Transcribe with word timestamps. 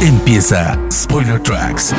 Empieza 0.00 0.78
Spoiler 0.92 1.40
Tracks. 1.40 1.92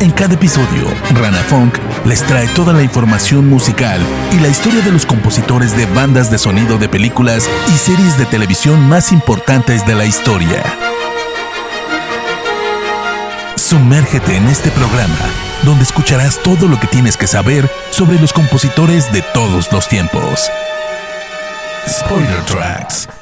En 0.00 0.10
cada 0.12 0.32
episodio, 0.32 0.86
Rana 1.14 1.42
Funk 1.42 1.76
les 2.06 2.22
trae 2.22 2.46
toda 2.48 2.72
la 2.72 2.82
información 2.82 3.50
musical 3.50 4.00
y 4.32 4.40
la 4.40 4.48
historia 4.48 4.80
de 4.80 4.90
los 4.90 5.04
compositores 5.04 5.76
de 5.76 5.84
bandas 5.84 6.30
de 6.30 6.38
sonido 6.38 6.78
de 6.78 6.88
películas 6.88 7.50
y 7.68 7.76
series 7.76 8.16
de 8.16 8.24
televisión 8.24 8.88
más 8.88 9.12
importantes 9.12 9.86
de 9.86 9.94
la 9.94 10.06
historia. 10.06 10.62
Sumérgete 13.56 14.36
en 14.36 14.46
este 14.48 14.70
programa, 14.70 15.18
donde 15.64 15.84
escucharás 15.84 16.38
todo 16.42 16.66
lo 16.66 16.80
que 16.80 16.86
tienes 16.86 17.18
que 17.18 17.26
saber 17.26 17.70
sobre 17.90 18.18
los 18.18 18.32
compositores 18.32 19.12
de 19.12 19.20
todos 19.34 19.70
los 19.70 19.86
tiempos. 19.86 20.50
Spoiler 21.86 22.42
Tracks. 22.46 23.19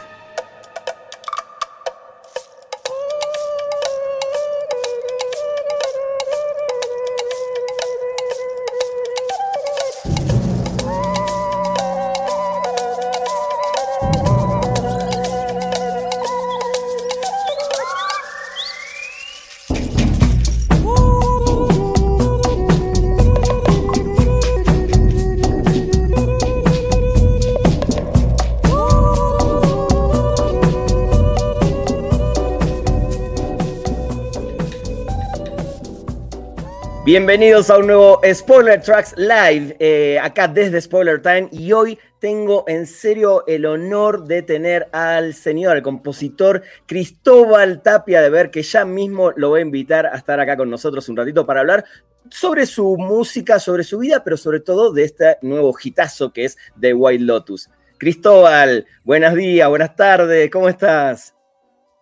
Bienvenidos 37.08 37.70
a 37.70 37.78
un 37.78 37.86
nuevo 37.86 38.20
Spoiler 38.34 38.82
Tracks 38.82 39.14
Live, 39.16 39.78
eh, 39.80 40.18
acá 40.20 40.46
desde 40.46 40.78
Spoiler 40.78 41.22
Time. 41.22 41.48
Y 41.52 41.72
hoy 41.72 41.98
tengo 42.18 42.64
en 42.68 42.86
serio 42.86 43.44
el 43.46 43.64
honor 43.64 44.26
de 44.26 44.42
tener 44.42 44.90
al 44.92 45.32
señor, 45.32 45.78
al 45.78 45.82
compositor 45.82 46.62
Cristóbal 46.84 47.80
Tapia 47.80 48.20
de 48.20 48.28
Ver, 48.28 48.50
que 48.50 48.62
ya 48.62 48.84
mismo 48.84 49.30
lo 49.36 49.48
voy 49.48 49.60
a 49.60 49.62
invitar 49.62 50.04
a 50.04 50.16
estar 50.16 50.38
acá 50.38 50.58
con 50.58 50.68
nosotros 50.68 51.08
un 51.08 51.16
ratito 51.16 51.46
para 51.46 51.60
hablar 51.60 51.82
sobre 52.28 52.66
su 52.66 52.98
música, 52.98 53.58
sobre 53.58 53.84
su 53.84 54.00
vida, 54.00 54.22
pero 54.22 54.36
sobre 54.36 54.60
todo 54.60 54.92
de 54.92 55.04
este 55.04 55.38
nuevo 55.40 55.74
hitazo 55.82 56.30
que 56.30 56.44
es 56.44 56.58
The 56.78 56.92
White 56.92 57.24
Lotus. 57.24 57.70
Cristóbal, 57.96 58.86
buenos 59.02 59.32
días, 59.32 59.66
buenas 59.66 59.96
tardes, 59.96 60.50
¿cómo 60.50 60.68
estás? 60.68 61.34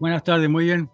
Buenas 0.00 0.24
tardes, 0.24 0.50
muy 0.50 0.64
bien. 0.64 0.90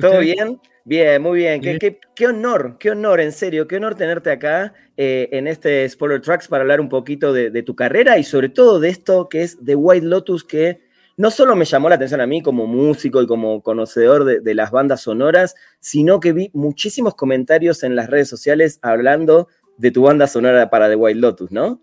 ¿Todo 0.00 0.20
bien? 0.20 0.58
Bien, 0.84 1.22
muy 1.22 1.38
bien. 1.38 1.60
Qué, 1.60 2.26
honor, 2.26 2.76
qué 2.78 2.90
honor, 2.90 3.20
en 3.20 3.32
serio, 3.32 3.68
qué 3.68 3.76
honor 3.76 3.94
tenerte 3.94 4.30
acá 4.30 4.74
eh, 4.96 5.28
en 5.32 5.46
este 5.46 5.88
Spoiler 5.88 6.20
Tracks 6.20 6.48
para 6.48 6.62
hablar 6.62 6.80
un 6.80 6.88
poquito 6.88 7.32
de, 7.32 7.62
tu 7.62 7.76
carrera 7.76 8.18
y 8.18 8.24
sobre 8.24 8.48
todo 8.48 8.80
de 8.80 8.88
esto 8.88 9.28
que 9.28 9.42
es 9.42 9.58
The 9.64 9.76
White 9.76 10.06
Lotus, 10.06 10.44
que 10.44 10.80
no 11.16 11.30
solo 11.30 11.54
me 11.54 11.64
llamó 11.64 11.88
la 11.88 11.94
atención 11.94 12.20
a 12.20 12.26
mí 12.26 12.42
como 12.42 12.66
músico 12.66 13.22
y 13.22 13.26
como 13.26 13.62
conocedor 13.62 14.42
de, 14.42 14.54
las 14.54 14.70
bandas 14.72 15.02
sonoras, 15.02 15.54
sino 15.78 16.18
que 16.18 16.32
vi 16.32 16.50
muchísimos 16.52 17.14
comentarios 17.14 17.84
en 17.84 17.94
las 17.94 18.10
redes 18.10 18.28
sociales 18.28 18.80
hablando 18.82 19.48
de 19.76 19.90
tu 19.92 20.02
banda 20.02 20.26
sonora 20.26 20.68
para 20.68 20.88
The 20.88 20.96
White 20.96 21.20
Lotus, 21.20 21.52
¿no? 21.52 21.80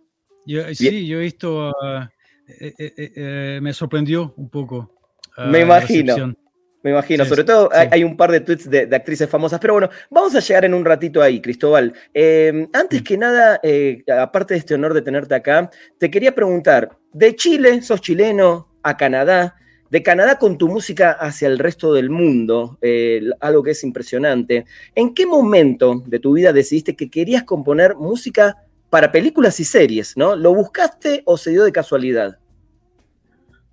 sí, 0.74 1.08
yo 1.08 1.20
he 1.20 1.22
visto, 1.22 1.72
ah, 1.82 2.10
eh, 2.48 2.74
eh, 2.78 3.60
me 3.62 3.72
sorprendió 3.72 4.34
un 4.36 4.50
poco. 4.50 4.94
me 5.38 5.62
imagino. 5.62 6.36
Me 6.82 6.92
imagino, 6.92 7.26
sobre 7.26 7.44
todo 7.44 7.70
hay, 7.74 8.04
un 8.06 8.16
par 8.16 8.32
de 8.32 8.40
tweets 8.40 8.70
de, 8.70 8.88
actrices 8.96 9.30
famosas, 9.30 9.60
pero 9.60 9.74
bueno, 9.74 9.90
vamos 10.10 10.34
a 10.36 10.40
llegar 10.40 10.64
en 10.64 10.74
un 10.74 10.86
ratito 10.86 11.22
ahí, 11.22 11.42
Cristóbal. 11.42 11.94
Em, 12.14 12.70
antes 12.72 13.02
que 13.02 13.18
nada, 13.18 13.60
eh, 13.64 14.04
aparte 14.18 14.54
de 14.54 14.60
este 14.60 14.76
honor 14.76 14.94
de 14.94 15.02
tenerte 15.02 15.36
acá, 15.36 15.70
te 15.98 16.10
quería 16.10 16.34
preguntar, 16.34 16.98
de 17.12 17.36
Chile, 17.36 17.82
sos 17.82 18.00
chileno, 18.00 18.70
a 18.82 18.96
Canadá, 18.96 19.58
de 19.90 20.02
Canadá 20.04 20.38
con 20.38 20.58
tu 20.58 20.70
música 20.70 21.12
hacia 21.12 21.50
el 21.50 21.60
resto 21.60 21.94
del 21.94 22.10
mundo, 22.10 22.78
eh, 22.82 23.24
algo 23.42 23.62
que 23.62 23.72
es 23.72 23.84
impresionante, 23.84 24.66
¿en 24.96 25.14
qué 25.14 25.26
momento 25.26 26.02
de 26.06 26.20
tu 26.20 26.34
vida 26.34 26.54
decidiste 26.54 26.96
que 26.96 27.10
querías 27.10 27.44
componer 27.44 27.96
música 27.96 28.56
para 28.90 29.12
películas 29.12 29.60
y 29.60 29.66
series, 29.66 30.16
¿no? 30.16 30.34
¿Lo 30.38 30.56
buscaste 30.56 31.24
o 31.26 31.36
se 31.36 31.52
dio 31.52 31.66
de 31.66 31.74
casualidad? 31.74 32.40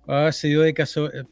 Ah, 0.05 0.29
se 0.33 0.49
dio 0.49 0.61
de 0.61 0.73
casualidad 0.73 1.25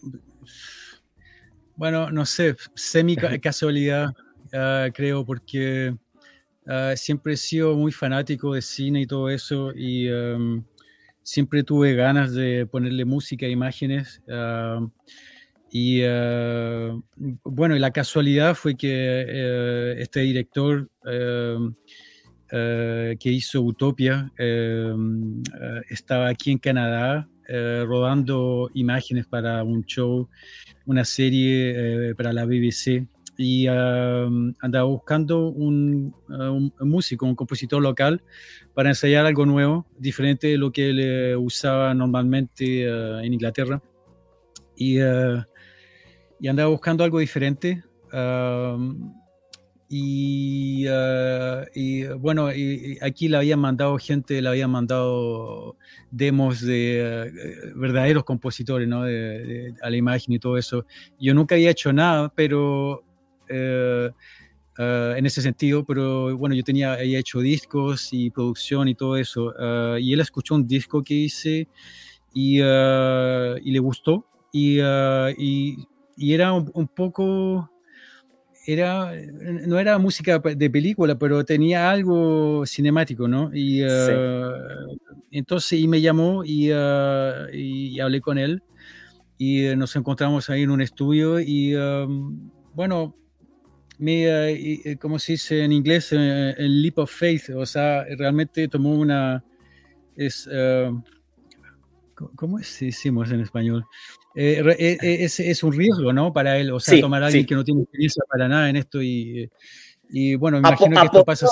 bueno, 1.76 2.10
no 2.12 2.26
sé, 2.26 2.56
semi 2.76 3.16
casualidad, 3.42 4.14
ah, 4.54 4.88
creo, 4.94 5.26
porque 5.26 5.96
ah, 6.68 6.94
siempre 6.96 7.34
he 7.34 7.38
sido 7.38 7.76
muy 7.76 7.92
fanático 7.92 8.54
de 8.54 8.62
cine 8.62 9.02
y 9.02 9.08
todo 9.08 9.30
eso, 9.30 9.74
y 9.76 10.08
em, 10.08 10.64
siempre 11.24 11.64
tuve 11.64 11.96
ganas 11.96 12.34
de 12.34 12.66
ponerle 12.66 13.06
música 13.06 13.46
e 13.46 13.52
imágenes. 13.52 14.22
Ah, 14.30 14.80
y 15.78 16.02
bueno, 17.44 17.76
y 17.76 17.80
la 17.80 17.92
casualidad 17.92 18.56
fue 18.56 18.76
que 18.76 18.88
eh, 19.28 19.96
este 20.00 20.22
director 20.22 20.90
em, 21.04 21.74
eh, 22.50 23.18
que 23.20 23.30
hizo 23.30 23.62
Utopia 23.62 24.32
em, 24.38 25.42
eh, 25.42 25.82
estaba 25.90 26.30
aquí 26.30 26.52
en 26.52 26.60
Canadá 26.60 27.28
rodando 27.48 28.72
imágenes 28.74 29.28
para 29.28 29.64
un 29.64 29.84
show 29.84 30.30
una 30.86 31.06
serie 31.06 32.10
eh, 32.10 32.16
para 32.16 32.34
la 32.34 32.46
BBC 32.46 33.08
y 33.38 33.68
andaba 33.68 34.84
buscando 34.86 35.50
un, 35.50 36.16
un, 36.30 36.74
músico, 36.80 37.26
un 37.26 37.36
compositor 37.36 37.82
local 37.82 38.22
para 38.74 38.90
ensayar 38.90 39.26
algo 39.26 39.46
nuevo, 39.46 39.86
diferente 39.98 40.48
de 40.48 40.58
lo 40.58 40.72
que 40.72 40.90
él 40.90 41.38
usaba 41.38 41.94
normalmente 41.94 42.84
eh, 42.84 43.20
en 43.24 43.34
Inglaterra. 43.34 43.82
Y, 44.76 45.00
eh, 45.00 45.44
y, 46.40 46.48
andaba 46.48 46.70
buscando 46.70 47.04
algo 47.04 47.20
diferente. 47.20 47.84
Y, 49.88 50.88
y, 51.76 52.04
bueno, 52.18 52.48
aquí 53.02 53.28
le 53.28 53.38
habían 53.38 53.60
mandado 53.60 53.98
gente, 53.98 54.42
le 54.42 54.50
habían 54.50 54.72
mandado 54.72 55.78
demos 56.10 56.62
de 56.62 57.02
eh, 57.02 57.72
verdaderos 57.76 58.24
compositores, 58.24 58.88
¿no? 58.88 59.04
De, 59.04 59.74
a 59.82 59.90
la 59.90 59.96
imagen 59.96 60.34
y 60.34 60.40
todo 60.40 60.58
eso. 60.58 60.86
Yo 61.20 61.34
nunca 61.36 61.56
había 61.56 61.70
hecho 61.70 61.94
nada, 61.94 62.32
pero 62.36 63.04
eh, 63.48 64.10
en 64.78 65.26
ese 65.26 65.42
sentido, 65.42 65.86
pero 65.86 66.36
bueno, 66.36 66.56
yo 66.56 66.64
tenía, 66.64 66.94
había 66.94 67.20
hecho 67.20 67.40
discos 67.40 68.10
y 68.12 68.32
producción 68.32 68.88
y 68.88 68.96
todo 68.96 69.18
eso. 69.18 69.54
y 70.00 70.14
él 70.14 70.20
escuchó 70.20 70.56
un 70.56 70.68
disco 70.68 71.04
que 71.04 71.14
hice 71.14 71.68
y, 72.34 72.60
y 72.60 73.72
le 73.72 73.80
gustó. 73.80 74.26
Y, 74.52 74.80
y 76.18 76.34
era 76.34 76.54
un 76.54 76.88
poco 76.88 77.70
era, 78.66 79.12
no 79.68 79.80
era 79.80 79.98
música 79.98 80.40
de 80.40 80.70
película, 80.70 81.18
pero 81.18 81.46
tenía 81.46 81.90
algo 81.90 82.66
cinemático, 82.66 83.28
¿no? 83.28 83.52
Y 83.54 83.82
eh, 83.84 84.50
entonces 85.32 85.80
y 85.80 85.88
me 85.88 86.02
llamó 86.02 86.44
y, 86.44 86.70
eh, 86.72 87.48
y, 87.54 88.00
hablé 88.00 88.22
con 88.22 88.38
él 88.38 88.64
y 89.38 89.66
eh, 89.66 89.76
nos 89.76 89.96
encontramos 89.96 90.50
ahí 90.50 90.64
en 90.64 90.72
un 90.72 90.82
estudio 90.82 91.40
y 91.40 91.76
bueno, 92.74 93.16
me, 93.98 94.98
como 95.00 95.20
se 95.20 95.34
dice 95.34 95.64
en 95.64 95.72
inglés, 95.72 96.12
el 96.12 96.82
leap 96.82 96.98
of 97.00 97.12
faith, 97.12 97.50
o 97.56 97.66
sea, 97.66 98.04
realmente 98.18 98.68
tomó 98.68 98.94
una, 98.94 99.44
es, 100.16 100.50
¿cómo 102.36 102.60
es, 102.60 102.80
decimos 102.80 103.32
en 103.32 103.42
español? 103.42 103.86
Eh, 104.36 104.62
eh, 104.78 104.98
eh, 105.02 105.18
es, 105.22 105.40
es, 105.40 105.64
un 105.64 105.72
riesgo, 105.72 106.12
¿no? 106.12 106.34
Para 106.34 106.60
él, 106.60 106.72
o 106.72 106.80
sea, 106.80 107.00
tomar 107.00 107.24
a 107.24 107.28
alguien 107.28 107.46
que 107.46 107.56
no 107.56 107.64
tiene 107.64 107.84
experiencia 107.84 108.22
para 108.30 108.50
nada 108.50 108.70
en 108.70 108.76
esto 108.76 109.02
y, 109.02 109.50
y 110.10 110.36
bueno, 110.36 110.58
imagino 110.58 111.00
que 111.00 111.06
esto 111.06 111.24
pasa. 111.24 111.48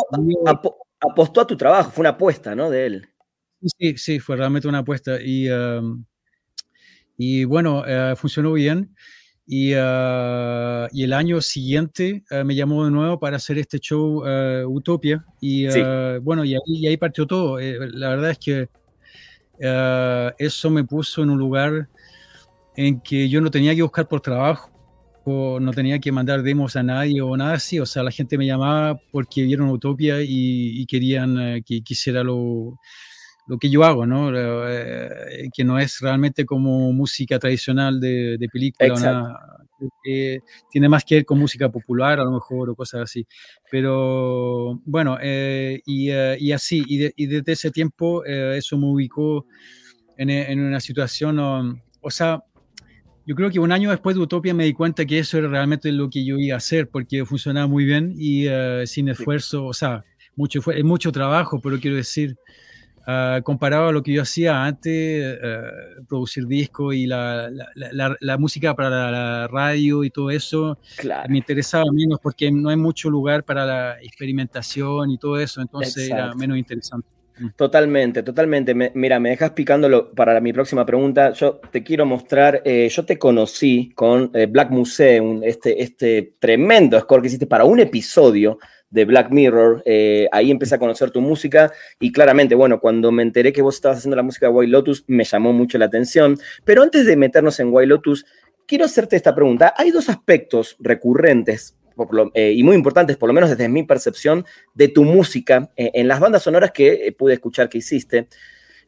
apostó 0.99 1.41
a 1.41 1.47
tu 1.47 1.55
trabajo, 1.55 1.91
fue 1.91 2.01
una 2.01 2.09
apuesta, 2.09 2.53
¿no? 2.53 2.69
De 2.69 2.85
él. 2.85 3.07
Sí, 3.79 3.97
sí, 3.97 4.19
fue 4.19 4.35
realmente 4.35 4.67
una 4.67 4.79
apuesta 4.79 5.17
y, 5.21 5.47
y 7.17 7.45
bueno, 7.45 7.83
funcionó 8.17 8.51
bien. 8.51 8.93
Y, 9.45 9.71
y, 9.71 9.73
el 9.75 11.13
año 11.13 11.39
siguiente 11.39 12.25
me 12.43 12.53
llamó 12.53 12.83
de 12.83 12.91
nuevo 12.91 13.17
para 13.17 13.37
hacer 13.37 13.57
este 13.59 13.79
show 13.79 14.25
Utopia. 14.67 15.25
Y 15.39 15.67
bueno, 16.19 16.43
y 16.43 16.55
ahí, 16.55 16.61
y 16.65 16.87
ahí, 16.87 16.97
partió 16.97 17.25
todo. 17.25 17.59
la 17.59 18.09
verdad 18.09 18.31
es 18.31 18.39
que 18.39 18.67
eso 20.37 20.69
me 20.69 20.83
puso 20.83 21.23
en 21.23 21.29
un 21.29 21.39
lugar 21.39 21.87
en 22.75 22.99
que 23.01 23.29
yo 23.29 23.41
no 23.41 23.51
tenía 23.51 23.75
que 23.75 23.81
buscar 23.81 24.07
por 24.07 24.21
trabajo, 24.21 24.73
o 25.25 25.59
no 25.59 25.71
tenía 25.71 25.99
que 25.99 26.11
mandar 26.11 26.43
demos 26.43 26.75
a 26.75 26.83
nadie 26.83 27.21
o 27.21 27.35
nada 27.37 27.53
así, 27.53 27.79
o 27.79 27.85
sea, 27.85 28.03
la 28.03 28.11
gente 28.11 28.37
me 28.37 28.45
llamaba 28.45 28.99
porque 29.11 29.43
vieron 29.43 29.69
Utopia 29.69 30.17
y, 30.21 30.85
querían 30.85 31.39
eh, 31.39 31.63
que 31.65 31.81
quisiera 31.81 32.23
lo, 32.23 32.77
lo, 33.47 33.57
que 33.57 33.69
yo 33.69 33.83
hago, 33.85 34.05
¿no? 34.05 34.31
Eh, 34.37 35.49
que 35.53 35.63
no 35.63 35.79
es 35.79 35.99
realmente 36.01 36.45
como 36.45 36.91
música 36.91 37.39
tradicional 37.39 37.99
de, 38.01 38.37
de 38.37 38.49
película, 38.49 39.39
tiene 40.71 40.89
más 40.89 41.03
que 41.03 41.15
ver 41.15 41.25
con 41.25 41.39
música 41.39 41.69
popular, 41.69 42.19
a 42.19 42.23
lo 42.23 42.31
mejor, 42.31 42.69
o 42.69 42.75
cosas 42.75 43.01
así. 43.01 43.25
Pero 43.69 44.79
bueno, 44.85 45.17
y, 45.21 46.09
y, 46.11 46.51
así, 46.51 46.83
y, 46.87 47.27
desde 47.27 47.51
ese 47.51 47.71
tiempo 47.71 48.23
eso 48.25 48.77
me 48.77 48.87
ubicó 48.87 49.45
en, 50.17 50.29
en 50.29 50.59
una 50.59 50.79
situación, 50.79 51.39
um, 51.39 51.81
o 52.01 52.11
sea, 52.11 52.43
yo 53.25 53.35
creo 53.35 53.49
que 53.49 53.59
un 53.59 53.71
año 53.71 53.89
después 53.89 54.15
de 54.15 54.21
Utopia 54.21 54.53
me 54.53 54.65
di 54.65 54.73
cuenta 54.73 55.05
que 55.05 55.19
eso 55.19 55.37
era 55.37 55.47
realmente 55.47 55.91
lo 55.91 56.09
que 56.09 56.25
yo 56.25 56.37
iba 56.37 56.55
a 56.55 56.57
hacer, 56.57 56.89
porque 56.89 57.25
funcionaba 57.25 57.67
muy 57.67 57.85
bien 57.85 58.13
y 58.17 58.47
sin 58.85 59.07
esfuerzo, 59.09 59.65
o 59.65 59.73
sea, 59.73 60.03
mucho, 60.35 60.61
mucho 60.83 61.11
trabajo, 61.11 61.59
pero 61.61 61.79
quiero 61.79 61.97
decir, 61.97 62.37
uh, 63.07 63.41
comparado 63.43 63.89
a 63.89 63.91
lo 63.91 64.03
que 64.03 64.13
yo 64.13 64.21
hacía 64.21 64.63
antes, 64.63 65.37
uh, 65.37 66.05
producir 66.05 66.47
discos 66.47 66.95
y 66.95 67.07
la, 67.07 67.49
la, 67.75 68.15
la, 68.19 68.37
música 68.37 68.75
para 68.75 69.11
la, 69.11 69.47
radio 69.47 70.03
y 70.03 70.09
todo 70.09 70.29
eso, 70.29 70.77
me 71.29 71.37
interesaba 71.37 71.85
menos 71.91 72.19
porque 72.21 72.51
no 72.51 72.69
hay 72.69 72.77
mucho 72.77 73.09
lugar 73.09 73.43
para 73.43 73.65
la 73.65 74.01
experimentación 74.01 75.11
y 75.11 75.17
todo 75.17 75.39
eso, 75.39 75.61
entonces 75.61 76.09
era 76.09 76.33
menos 76.35 76.57
interesante. 76.57 77.07
Totalmente, 77.55 78.23
totalmente. 78.23 78.73
mira, 78.93 79.19
me 79.19 79.29
dejas 79.29 79.51
picándolo 79.51 80.11
para 80.11 80.39
mi 80.39 80.53
próxima 80.53 80.85
pregunta. 80.85 81.31
Yo 81.31 81.59
te 81.71 81.83
quiero 81.83 82.05
mostrar, 82.05 82.61
eh, 82.65 82.87
yo 82.89 83.05
te 83.05 83.17
conocí 83.17 83.91
con 83.95 84.29
eh, 84.33 84.45
Black 84.45 84.69
Museum, 84.69 85.41
este, 85.43 85.81
este 85.81 86.35
tremendo 86.39 86.99
score 86.99 87.21
que 87.21 87.27
hiciste 87.27 87.47
para 87.47 87.65
un 87.65 87.79
episodio 87.79 88.59
de 88.89 89.05
Black 89.05 89.31
Mirror. 89.31 89.81
Eh, 89.85 90.27
ahí 90.31 90.51
empecé 90.51 90.75
a 90.75 90.79
conocer 90.79 91.11
tu 91.11 91.21
música 91.21 91.71
y 91.99 92.11
claramente, 92.11 92.53
bueno, 92.55 92.79
cuando 92.79 93.11
me 93.11 93.23
enteré 93.23 93.51
que 93.51 93.63
vos 93.63 93.75
estabas 93.75 93.97
haciendo 93.97 94.15
la 94.15 94.23
música 94.23 94.47
de 94.47 94.53
White 94.53 94.71
Lotus, 94.71 95.03
me 95.07 95.23
llamó 95.23 95.51
mucho 95.51 95.77
la 95.77 95.85
atención. 95.85 96.37
Pero 96.63 96.83
antes 96.83 97.05
de 97.05 97.17
meternos 97.17 97.59
en 97.59 97.69
White 97.71 97.87
Lotus, 97.87 98.25
quiero 98.67 98.85
hacerte 98.85 99.15
esta 99.15 99.33
pregunta. 99.33 99.73
Hay 99.75 99.89
dos 99.89 100.09
aspectos 100.09 100.77
recurrentes 100.79 101.75
eh, 102.33 102.53
y 102.55 102.63
muy 102.63 102.75
importantes, 102.75 103.17
por 103.17 103.27
lo 103.27 103.33
menos 103.33 103.49
desde 103.49 103.69
mi 103.69 103.83
percepción, 103.83 104.45
de 104.73 104.87
tu 104.87 105.03
música 105.03 105.71
eh, 105.75 105.91
en 105.93 106.07
las 106.07 106.19
bandas 106.19 106.43
sonoras 106.43 106.71
que 106.71 107.13
pude 107.17 107.33
escuchar 107.33 107.69
que 107.69 107.79
hiciste. 107.79 108.27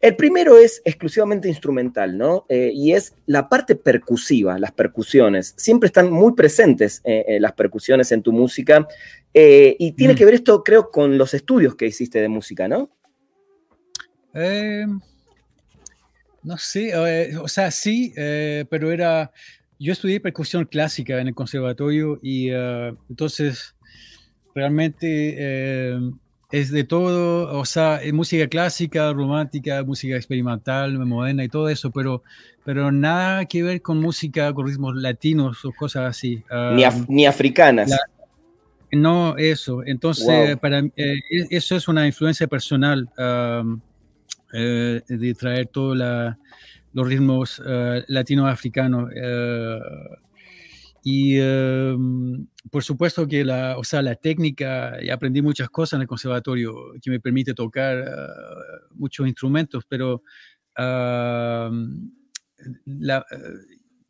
El 0.02 0.16
primero 0.16 0.58
es 0.58 0.82
exclusivamente 0.86 1.48
instrumental, 1.48 2.18
¿no? 2.18 2.46
y 2.50 2.92
es 2.92 3.16
la 3.26 3.48
parte 3.50 3.76
percusiva, 3.76 4.60
las 4.60 4.74
percusiones. 4.74 5.56
Siempre 5.58 5.88
están 5.88 6.12
muy 6.12 6.34
presentes 6.34 7.02
las 7.40 7.54
percusiones 7.54 8.12
en 8.12 8.22
tu 8.22 8.32
música 8.32 8.88
eh, 9.38 9.76
y 9.80 9.92
tiene 9.92 10.14
mm. 10.14 10.18
que 10.18 10.26
ver 10.26 10.34
esto, 10.34 10.64
creo, 10.64 10.90
con 10.90 11.18
los 11.18 11.34
estudios 11.34 11.76
que 11.76 11.88
hiciste 11.88 12.22
de 12.22 12.30
música, 12.30 12.68
¿no? 12.68 12.90
No 16.46 16.58
sé, 16.58 16.92
eh, 16.94 17.38
o 17.38 17.48
sea, 17.50 17.70
sí, 17.70 18.14
eh, 18.16 18.66
pero 18.70 18.92
era, 18.92 19.34
yo 19.80 19.94
estudié 19.94 20.20
percusión 20.20 20.66
clásica 20.66 21.20
en 21.20 21.28
el 21.28 21.36
conservatorio 21.36 22.20
y 22.22 22.50
entonces 23.10 23.76
realmente 24.54 25.98
es 26.52 26.72
de 26.72 26.84
todo, 26.84 27.58
o 27.58 27.66
sea, 27.66 27.98
es 27.98 28.14
música 28.14 28.48
clásica, 28.48 29.12
romántica, 29.12 29.84
música 29.84 30.16
experimental, 30.16 30.98
moderna 31.00 31.44
y 31.44 31.50
todo 31.50 31.70
eso, 31.70 31.92
pero, 31.92 32.24
pero 32.64 32.92
nada 32.92 33.46
que 33.46 33.64
ver 33.64 33.82
con 33.82 34.00
música, 34.00 34.54
con 34.54 34.68
ritmos 34.68 34.96
latinos 34.96 35.66
o 35.66 35.72
cosas 35.72 36.06
así. 36.06 36.44
ni, 37.08 37.26
africanas. 37.26 37.92
No, 38.92 39.36
eso. 39.38 39.84
Entonces, 39.86 40.58
para 40.58 40.80
eh, 40.80 40.92
e, 40.96 41.48
eso 41.50 41.76
es 41.76 41.88
una 41.88 42.08
influencia 42.08 42.48
personal 42.48 43.10
eh, 44.54 45.02
de 45.08 45.34
traer 45.34 45.68
todos 45.68 45.98
los 46.96 47.08
ritmos 47.08 47.60
uh, 47.60 48.02
latinoafricanos. 48.08 49.12
y 51.04 51.38
por 52.72 52.84
supuesto 52.84 53.28
que 53.28 53.46
la, 53.46 53.78
o 53.78 53.84
sea, 53.84 54.02
la 54.02 54.16
técnica, 54.16 54.98
y 55.02 55.10
aprendí 55.10 55.42
muchas 55.42 55.70
cosas 55.70 55.98
en 55.98 56.02
el 56.02 56.08
conservatorio 56.08 56.74
que 57.00 57.12
me 57.12 57.20
permite 57.20 57.54
tocar 57.54 58.04
muchos 58.96 59.28
instrumentos, 59.28 59.84
pero 59.88 60.24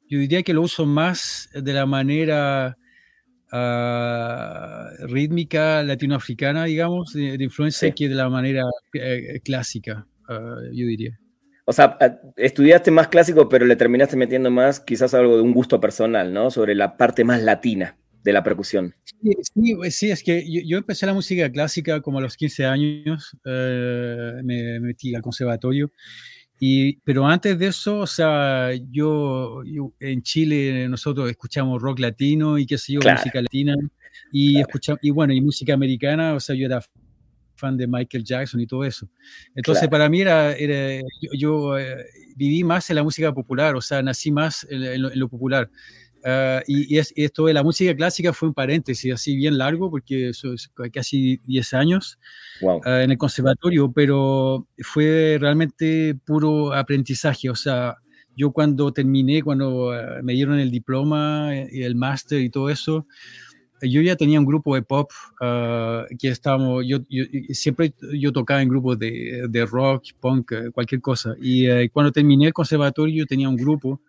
yo 0.07 0.19
diría 0.19 0.43
que 0.43 0.53
lo 0.53 0.61
uso 0.61 0.85
más 0.85 1.49
de 1.53 1.73
la 1.73 1.85
manera 1.85 2.77
rítmica 5.07 5.83
latinoafricana, 5.83 6.65
digamos, 6.65 7.13
de, 7.13 7.43
influencia 7.43 7.91
que 7.93 8.09
de 8.09 8.15
la 8.15 8.29
manera 8.29 8.63
eh, 8.93 9.39
clásica, 9.43 10.07
yo 10.29 10.85
diría. 10.87 11.19
O 11.65 11.73
sea, 11.73 11.97
estudiaste 12.35 12.91
más 12.91 13.07
clásico, 13.07 13.49
pero 13.49 13.65
le 13.65 13.75
terminaste 13.75 14.15
metiendo 14.15 14.51
más 14.51 14.79
quizás 14.79 15.13
algo 15.13 15.35
de 15.35 15.41
un 15.41 15.51
gusto 15.51 15.79
personal, 15.79 16.31
¿no? 16.31 16.51
Sobre 16.51 16.75
la 16.75 16.95
parte 16.95 17.23
más 17.23 17.41
latina 17.41 17.97
de 18.23 18.33
la 18.33 18.43
percusión. 18.43 18.95
Sí, 19.03 19.75
sí, 19.89 20.11
es 20.11 20.23
que 20.23 20.43
yo, 20.65 20.77
empecé 20.77 21.05
la 21.05 21.13
música 21.13 21.51
clásica 21.51 22.01
como 22.01 22.19
a 22.19 22.21
los 22.21 22.35
15 22.37 22.65
años, 22.65 23.37
eh, 23.45 24.33
me 24.43 24.79
metí 24.79 25.13
al 25.15 25.21
conservatorio 25.21 25.91
y, 26.59 26.97
pero 26.99 27.27
antes 27.27 27.59
de 27.59 27.67
eso, 27.67 27.99
o 27.99 28.07
sea, 28.07 28.71
yo, 28.89 29.61
en 29.99 30.21
Chile 30.21 30.87
nosotros 30.87 31.29
escuchamos 31.29 31.81
rock 31.81 31.99
latino 31.99 32.57
y 32.57 32.65
qué 32.65 32.77
sé 32.77 32.93
yo, 32.93 32.99
música 32.99 33.41
latina 33.41 33.75
y 34.31 34.59
escuchamos, 34.59 34.99
y 35.03 35.11
bueno, 35.11 35.33
y 35.33 35.41
música 35.41 35.73
americana, 35.73 36.33
o 36.33 36.39
sea, 36.39 36.55
yo 36.55 36.65
era 36.65 36.81
fan 37.55 37.77
de 37.77 37.87
Michael 37.87 38.23
Jackson 38.23 38.59
y 38.59 38.67
todo 38.67 38.83
eso. 38.83 39.07
Entonces, 39.55 39.87
para 39.87 40.09
mí 40.09 40.21
era, 40.21 40.53
era 40.53 41.01
yo, 41.37 41.77
eh, 41.77 42.05
viví 42.35 42.63
más 42.63 42.89
en 42.89 42.97
la 42.97 43.03
música 43.03 43.33
popular, 43.33 43.75
o 43.75 43.81
sea, 43.81 44.01
nací 44.01 44.31
más 44.31 44.65
en 44.69 45.01
lo 45.19 45.29
popular. 45.29 45.69
Ah, 46.27 46.63
y, 46.65 46.97
esto 46.97 47.45
de 47.45 47.53
la 47.53 47.61
música 47.61 47.95
clásica 47.95 48.33
fue 48.33 48.47
un 48.47 48.55
paréntesis 48.55 49.13
así 49.13 49.35
bien 49.35 49.59
largo, 49.59 49.91
porque 49.91 50.29
eso 50.29 50.53
es 50.53 50.71
casi 50.91 51.39
10 51.45 51.73
años 51.75 52.19
ah, 52.83 53.03
en 53.03 53.11
el 53.11 53.17
conservatorio, 53.19 53.91
pero 53.91 54.67
fue 54.79 55.37
realmente 55.39 56.15
puro 56.25 56.73
aprendizaje. 56.73 57.51
O 57.51 57.55
sea, 57.55 57.97
yo 58.35 58.51
cuando 58.51 58.91
terminé, 58.91 59.43
cuando 59.43 59.91
ah, 59.91 60.21
me 60.23 60.33
dieron 60.33 60.59
el 60.59 60.71
diploma 60.71 61.51
y 61.71 61.83
el 61.83 61.95
máster 61.95 62.41
y 62.41 62.49
todo 62.49 62.71
eso, 62.71 63.05
yo 63.81 64.01
ya 64.01 64.15
tenía 64.15 64.39
un 64.39 64.45
grupo 64.45 64.75
de 64.75 64.81
pop 64.81 65.11
que 66.19 66.29
estábamos, 66.29 66.83
yo, 66.87 66.99
siempre 67.49 67.93
yo 68.13 68.31
tocaba 68.31 68.61
en 68.61 68.69
grupos 68.69 68.99
de, 68.99 69.45
de 69.49 69.65
rock, 69.65 70.05
punk, 70.19 70.53
cualquier 70.73 71.01
cosa. 71.01 71.35
Y 71.41 71.67
eh, 71.67 71.89
cuando 71.91 72.11
terminé 72.11 72.47
el 72.47 72.53
conservatorio 72.53 73.15
yo 73.15 73.25
tenía 73.25 73.49
un 73.49 73.57
grupo 73.57 74.01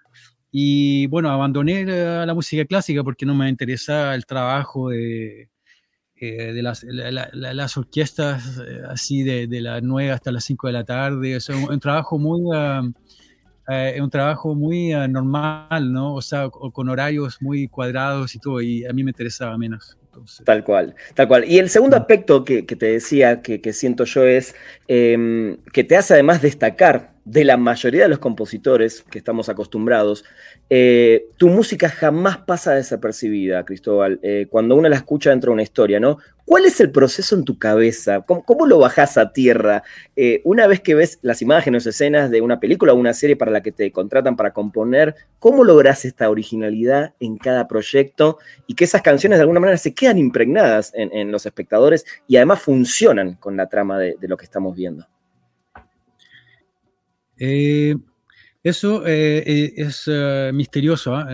y 0.51 1.07
bueno, 1.09 1.31
abandoné 1.31 1.85
la, 1.85 2.35
música 2.35 2.65
clásica 2.65 3.05
porque 3.05 3.27
no 3.27 3.35
me 3.35 3.49
interesa 3.49 4.15
el 4.15 4.25
trabajo 4.25 4.91
de, 4.91 5.51
eh, 6.17 6.53
de 6.53 6.63
las, 6.63 6.83
las, 6.85 7.77
orquestas 7.77 8.59
eh, 8.67 8.81
así 8.89 9.23
de, 9.23 9.47
de 9.49 9.61
las 9.61 9.83
9 9.83 10.13
hasta 10.13 10.33
las 10.33 10.45
5 10.45 10.69
de 10.69 10.73
la 10.73 10.85
tarde. 10.85 11.37
Es 11.37 11.49
un, 11.51 11.79
trabajo 11.81 12.19
muy, 12.19 12.41
uh, 12.41 12.93
un 14.01 14.11
trabajo 14.11 14.55
muy 14.55 14.93
ah, 14.93 15.09
normal, 15.09 15.93
¿no? 15.93 16.15
O 16.15 16.23
sea, 16.23 16.49
con 16.49 16.89
horarios 16.89 17.41
muy 17.41 17.69
cuadrados 17.69 18.35
y 18.35 18.39
todo, 18.39 18.61
y 18.61 18.85
a 18.85 18.93
mí 18.93 19.03
me 19.03 19.11
interesaba 19.11 19.57
menos. 19.59 19.97
Tal 20.45 20.65
cual, 20.65 20.95
tal 21.15 21.29
cual. 21.29 21.45
Y 21.47 21.59
el 21.59 21.69
segundo 21.69 21.97
aspecto 21.97 22.45
que, 22.45 22.63
te 22.63 22.87
decía, 22.87 23.43
que, 23.43 23.61
que, 23.61 23.73
siento 23.73 24.05
yo, 24.05 24.25
es 24.25 24.55
em, 24.89 25.59
que 25.73 25.85
te 25.85 25.97
hace 25.97 26.15
además 26.15 26.41
destacar 26.41 27.16
de 27.27 27.45
la 27.45 27.57
mayoría 27.57 28.05
de 28.05 28.09
los 28.09 28.21
compositores 28.21 29.03
que 29.11 29.19
estamos 29.19 29.49
acostumbrados, 29.49 30.25
eh, 30.71 31.27
tu 31.37 31.49
música 31.49 31.89
jamás 31.89 32.39
pasa 32.39 32.75
desapercibida, 32.75 33.65
Cristóbal, 33.65 34.21
eh, 34.23 34.47
cuando 34.49 34.77
uno 34.77 34.89
la 34.89 34.95
escucha 34.95 35.31
dentro 35.31 35.51
de 35.51 35.55
una 35.55 35.65
historia, 35.65 35.99
¿no? 35.99 36.19
¿Cuál 36.45 36.67
es 36.67 36.81
el 36.81 36.93
proceso 36.93 37.35
en 37.35 37.43
tu 37.43 37.59
cabeza? 37.59 38.21
¿Cómo, 38.21 38.67
lo 38.67 38.79
bajas 38.79 39.19
a 39.19 39.33
tierra? 39.33 39.83
Eh, 40.15 40.41
una 40.45 40.69
vez 40.69 40.81
que 40.81 40.95
ves 40.95 41.19
las 41.23 41.43
imágenes 41.43 41.85
o 41.85 41.91
escenas 41.91 42.31
de 42.31 42.41
una 42.43 42.61
película 42.61 42.93
o 42.93 42.97
una 42.97 43.13
serie 43.13 43.35
para 43.35 43.51
la 43.51 43.61
que 43.61 43.73
te 43.73 43.91
contratan 43.91 44.37
para 44.37 44.53
componer, 44.53 45.17
¿cómo 45.41 45.65
logras 45.65 46.05
esta 46.05 46.31
originalidad 46.31 47.15
en 47.19 47.39
cada 47.39 47.67
proyecto 47.67 48.39
y 48.69 48.77
que 48.77 48.85
esas 48.85 49.03
canciones 49.03 49.39
de 49.39 49.43
alguna 49.43 49.59
manera 49.59 49.79
se 49.79 49.95
quedan 49.95 50.19
impregnadas 50.19 50.93
en, 50.95 51.33
los 51.33 51.45
espectadores 51.45 52.07
y 52.29 52.37
además 52.37 52.63
funcionan 52.63 53.35
con 53.35 53.57
la 53.57 53.69
trama 53.69 53.99
de 53.99 54.17
lo 54.21 54.37
que 54.37 54.45
estamos 54.45 54.77
viendo? 54.77 55.09
Eh, 57.39 57.97
eso 58.63 59.07
eh, 59.07 59.43
eh, 59.47 59.73
es 59.77 60.09
misterioso. 60.53 61.15
¿ah? 61.15 61.27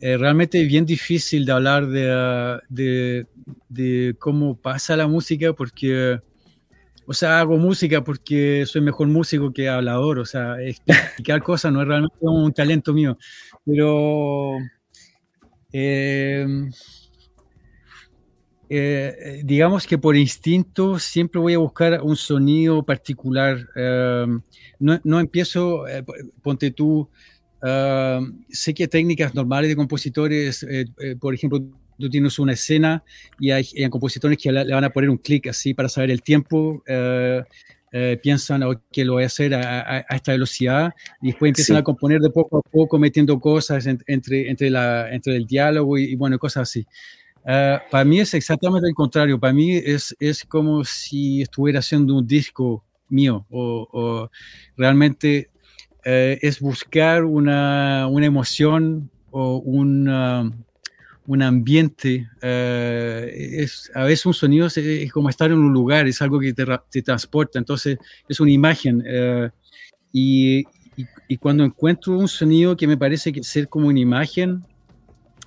realmente 0.00 0.62
es 0.62 0.68
bien 0.68 0.86
difícil 0.86 1.44
de 1.44 1.52
hablar 1.52 1.86
de, 1.86 3.26
de, 3.68 4.16
cómo 4.18 4.56
pasa 4.56 4.96
la 4.96 5.06
música 5.06 5.52
porque, 5.52 6.18
o 7.06 7.12
sea, 7.12 7.40
hago 7.40 7.58
música 7.58 8.02
porque 8.02 8.64
soy 8.66 8.80
mejor 8.80 9.08
músico 9.08 9.52
que 9.52 9.68
hablador. 9.68 10.18
O 10.18 10.26
sea, 10.26 10.56
explicar 10.62 11.42
cosas 11.42 11.72
no 11.72 11.82
es 11.82 11.88
realmente 11.88 12.16
un 12.20 12.52
talento 12.52 12.92
mío. 12.92 13.16
Pero... 13.64 14.56
Eh, 15.72 16.44
digamos 19.44 19.86
que 19.86 19.98
por 19.98 20.16
instinto 20.16 20.98
siempre 20.98 21.40
voy 21.40 21.54
a 21.54 21.58
buscar 21.58 22.00
un 22.02 22.16
sonido 22.16 22.84
particular. 22.84 23.68
Em, 23.74 24.40
no, 24.78 25.00
no, 25.02 25.18
empiezo, 25.20 25.88
eh, 25.88 26.04
ponte 26.42 26.70
tú, 26.70 27.08
sé 28.48 28.74
que 28.74 28.88
técnicas 28.88 29.34
normales 29.34 29.68
de 29.70 29.76
compositores, 29.76 30.66
por 31.18 31.34
ejemplo, 31.34 31.60
tú 31.98 32.08
tienes 32.08 32.38
una 32.38 32.52
escena 32.52 33.04
y 33.38 33.50
hay, 33.50 33.64
compositores 33.90 34.38
que 34.38 34.50
le, 34.50 34.72
van 34.72 34.84
a 34.84 34.90
poner 34.90 35.10
un 35.10 35.18
clic 35.18 35.48
así 35.48 35.74
para 35.74 35.88
saber 35.88 36.10
el 36.10 36.22
tiempo. 36.22 36.82
Eh, 37.92 38.18
piensan 38.22 38.62
que 38.92 39.04
lo 39.04 39.14
voy 39.14 39.24
a 39.24 39.26
hacer 39.26 39.52
a, 39.52 40.06
esta 40.10 40.30
velocidad 40.30 40.92
y 41.20 41.28
después 41.28 41.50
empiezan 41.50 41.76
a 41.76 41.82
componer 41.82 42.20
de 42.20 42.30
poco 42.30 42.58
a 42.58 42.62
poco 42.62 42.98
metiendo 43.00 43.40
cosas 43.40 43.84
entre, 43.86 44.48
entre, 44.48 44.70
la, 44.70 45.12
entre 45.12 45.34
el 45.34 45.46
diálogo 45.46 45.98
y, 45.98 46.14
bueno, 46.14 46.38
cosas 46.38 46.68
así. 46.68 46.86
Eh, 47.46 47.78
para 47.90 48.04
mí 48.04 48.20
es 48.20 48.34
exactamente 48.34 48.88
el 48.88 48.94
contrario, 48.94 49.38
para 49.38 49.52
mí 49.52 49.72
es, 49.72 50.14
es 50.20 50.44
como 50.44 50.84
si 50.84 51.42
estuviera 51.42 51.78
haciendo 51.78 52.16
un 52.16 52.26
disco 52.26 52.84
mío 53.08 53.46
o, 53.50 54.28
realmente 54.76 55.50
eh, 56.04 56.38
es 56.42 56.60
buscar 56.60 57.24
una, 57.24 58.06
una 58.08 58.26
emoción 58.26 59.10
o 59.30 59.58
una 59.58 60.50
un 61.30 61.42
ambiente, 61.42 62.28
eh, 62.42 63.56
es, 63.58 63.88
a 63.94 64.02
veces 64.02 64.26
un 64.26 64.34
sonido 64.34 64.66
es, 64.66 65.12
como 65.12 65.28
estar 65.28 65.48
en 65.52 65.58
un 65.58 65.72
lugar, 65.72 66.08
es 66.08 66.20
algo 66.22 66.40
que 66.40 66.52
te, 66.52 66.64
te 66.90 67.02
transporta, 67.02 67.56
entonces 67.56 67.98
es 68.28 68.40
una 68.40 68.50
imagen. 68.50 69.00
Eh, 69.06 69.48
y, 70.12 70.64
y, 71.28 71.36
cuando 71.36 71.62
encuentro 71.62 72.18
un 72.18 72.26
sonido 72.26 72.76
que 72.76 72.88
me 72.88 72.96
parece 72.96 73.32
que 73.32 73.44
ser 73.44 73.68
como 73.68 73.86
una 73.86 74.00
imagen, 74.00 74.64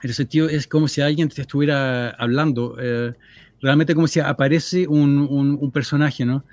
en 0.07 0.09
el 0.09 0.15
sentido 0.15 0.49
es 0.49 0.67
como 0.67 0.87
si 0.87 1.01
alguien 1.01 1.29
te 1.29 1.41
estuviera 1.41 2.09
hablando, 2.11 2.77
eh, 2.79 3.13
realmente 3.61 3.95
como 3.95 4.07
si 4.07 4.19
aparece 4.19 4.87
un, 4.87 5.17
un, 5.19 5.71
personaje, 5.71 6.25
¿no? 6.25 6.45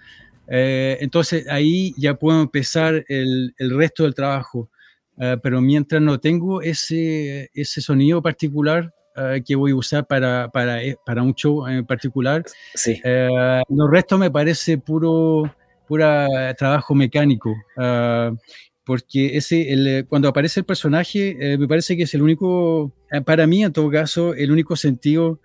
entonces 0.53 1.47
ahí 1.49 1.95
ya 1.97 2.15
puedo 2.15 2.41
empezar 2.41 3.05
el, 3.09 3.55
el 3.57 3.77
resto 3.77 4.03
del 4.03 4.15
trabajo. 4.15 4.69
pero 5.43 5.61
mientras 5.61 6.03
no 6.03 6.19
tengo 6.19 6.61
ese, 6.63 7.51
ese 7.55 7.81
sonido 7.81 8.21
particular, 8.21 8.93
eh, 9.17 9.43
que 9.45 9.57
voy 9.57 9.73
a 9.73 9.75
usar 9.75 10.07
para, 10.07 10.49
para, 10.51 10.83
eh, 10.83 10.97
para, 11.05 11.23
un 11.23 11.35
show 11.35 11.67
en 11.67 11.85
particular. 11.85 12.45
Sí. 12.75 13.01
Eh, 13.03 13.29
los 13.69 13.91
restos 13.91 14.19
me 14.19 14.31
parece 14.31 14.79
puro 14.79 15.53
pura 15.87 16.55
trabajo 16.55 16.95
mecánico, 16.95 17.53
porque 18.91 19.37
ese, 19.37 19.73
el, 19.73 20.05
cuando 20.09 20.27
aparece 20.27 20.59
el 20.59 20.67
personaje, 20.67 21.57
me 21.57 21.69
parece 21.69 21.97
que 21.97 22.03
es 22.03 22.15
el 22.17 22.23
único, 22.23 22.93
para 23.25 23.47
mí 23.47 23.63
en 23.63 23.73
todo 23.73 23.89
caso, 23.89 24.35
el 24.35 24.51
único 24.51 24.75
sentido 24.75 25.39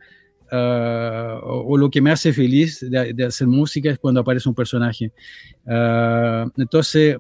o, 0.51 1.77
lo 1.77 1.91
que 1.91 2.01
me 2.01 2.09
hace 2.09 2.33
feliz 2.33 2.79
de, 2.89 3.23
hacer 3.23 3.45
música 3.45 3.91
es 3.91 3.99
cuando 3.99 4.21
aparece 4.21 4.49
un 4.49 4.55
personaje. 4.55 5.11
entonces, 6.57 7.17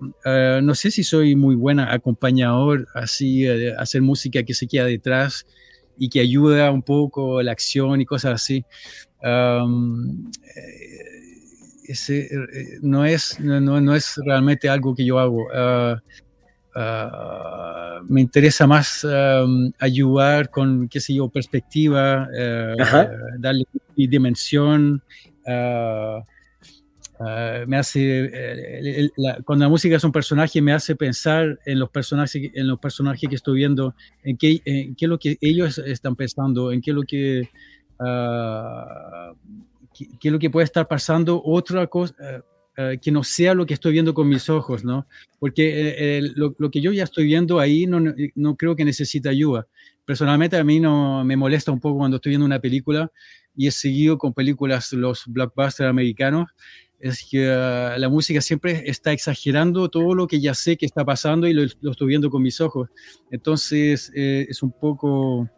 no 0.63 0.73
sé 0.73 0.89
si 0.89 1.03
soy 1.03 1.35
muy 1.35 1.53
buena 1.53 1.93
acompañador, 1.93 2.87
así, 2.95 3.47
hacer 3.77 4.01
música 4.01 4.41
que 4.41 4.55
se 4.55 4.65
queda 4.67 4.85
detrás 4.85 5.45
y 5.95 6.09
que 6.09 6.21
ayuda 6.21 6.71
un 6.71 6.81
poco 6.81 7.43
la 7.43 7.51
acción 7.51 8.01
y 8.01 8.05
cosas 8.05 8.33
así. 8.41 8.65
Eh, 9.21 9.59
ese, 11.87 12.25
eh, 12.25 12.79
no, 12.81 13.05
es, 13.05 13.39
no, 13.39 13.59
no, 13.59 13.95
es 13.95 14.19
realmente 14.25 14.69
algo 14.69 14.95
que 14.95 15.05
yo 15.05 15.19
hago. 15.19 15.47
Ah, 15.53 16.01
ah, 16.75 17.99
me 18.07 18.21
interesa 18.21 18.67
más 18.67 19.05
ayudar 19.79 20.49
con, 20.49 20.87
qué 20.89 20.99
sé 20.99 21.13
yo, 21.13 21.29
perspectiva, 21.29 22.27
eh, 22.37 22.75
darle 23.39 23.65
dimensión. 23.95 25.01
Uh, 25.45 26.21
Ah, 27.19 27.63
me 27.65 27.77
hace, 27.77 28.29
eh, 28.33 29.09
cuando 29.45 29.65
la 29.65 29.69
música 29.69 29.95
es 29.95 30.03
un 30.03 30.11
personaje, 30.11 30.61
me 30.61 30.73
hace 30.73 30.95
pensar 30.95 31.59
en 31.65 31.79
los 31.79 31.89
personajes, 31.89 32.51
en 32.53 32.67
los 32.67 32.79
personajes 32.79 33.29
que 33.29 33.35
estoy 33.35 33.57
viendo, 33.57 33.95
en 34.23 34.37
qué, 34.37 34.59
qué 34.65 34.93
es 34.97 35.09
lo 35.09 35.17
que 35.17 35.37
ellos 35.39 35.77
están 35.77 36.15
pensando, 36.15 36.71
en 36.71 36.81
qué 36.81 36.91
es 36.91 36.95
lo 36.95 37.03
que, 37.03 37.49
uh, 39.99 40.17
qué, 40.19 40.27
es 40.27 40.31
lo 40.31 40.39
que 40.39 40.49
puede 40.49 40.65
estar 40.65 40.87
pasando, 40.87 41.41
otra 41.43 41.87
cosa. 41.87 42.15
Eh, 42.19 42.41
eh, 42.77 42.99
que 43.01 43.09
no 43.09 43.23
sea 43.23 43.53
lo 43.53 43.65
que 43.65 43.73
estoy 43.73 43.93
viendo 43.93 44.13
con 44.13 44.27
mis 44.27 44.49
ojos, 44.49 44.83
¿no? 44.83 45.07
Porque 45.39 46.19
lo, 46.35 46.53
lo, 46.57 46.69
que 46.69 46.81
yo 46.81 46.91
ya 46.91 47.05
estoy 47.05 47.23
viendo 47.23 47.61
ahí 47.61 47.87
no, 47.87 48.01
no 48.35 48.57
creo 48.57 48.75
que 48.75 48.83
necesite 48.83 49.29
ayuda. 49.29 49.65
Personalmente 50.03 50.57
a 50.57 50.63
mí 50.65 50.81
no 50.81 51.23
me 51.23 51.37
molesta 51.37 51.71
un 51.71 51.79
poco 51.79 51.99
cuando 51.99 52.17
estoy 52.17 52.31
viendo 52.31 52.45
una 52.45 52.59
película 52.59 53.09
y 53.55 53.67
he 53.67 53.71
seguido 53.71 54.17
con 54.17 54.33
películas, 54.33 54.91
los 54.91 55.23
blockbusters 55.25 55.89
americanos, 55.89 56.49
es 56.99 57.27
que 57.29 57.49
ah, 57.49 57.95
la 57.97 58.09
música 58.09 58.41
siempre 58.41 58.83
está 58.85 59.11
exagerando 59.11 59.89
todo 59.89 60.13
lo 60.13 60.27
que 60.27 60.39
ya 60.39 60.53
sé 60.53 60.77
que 60.77 60.85
está 60.85 61.05
pasando 61.05 61.47
y 61.47 61.53
lo, 61.53 61.63
estoy 61.63 62.07
viendo 62.07 62.29
con 62.29 62.41
mis 62.41 62.61
ojos. 62.61 62.89
Entonces 63.31 64.11
eh, 64.15 64.45
es 64.49 64.61
un 64.61 64.71
poco... 64.71 65.49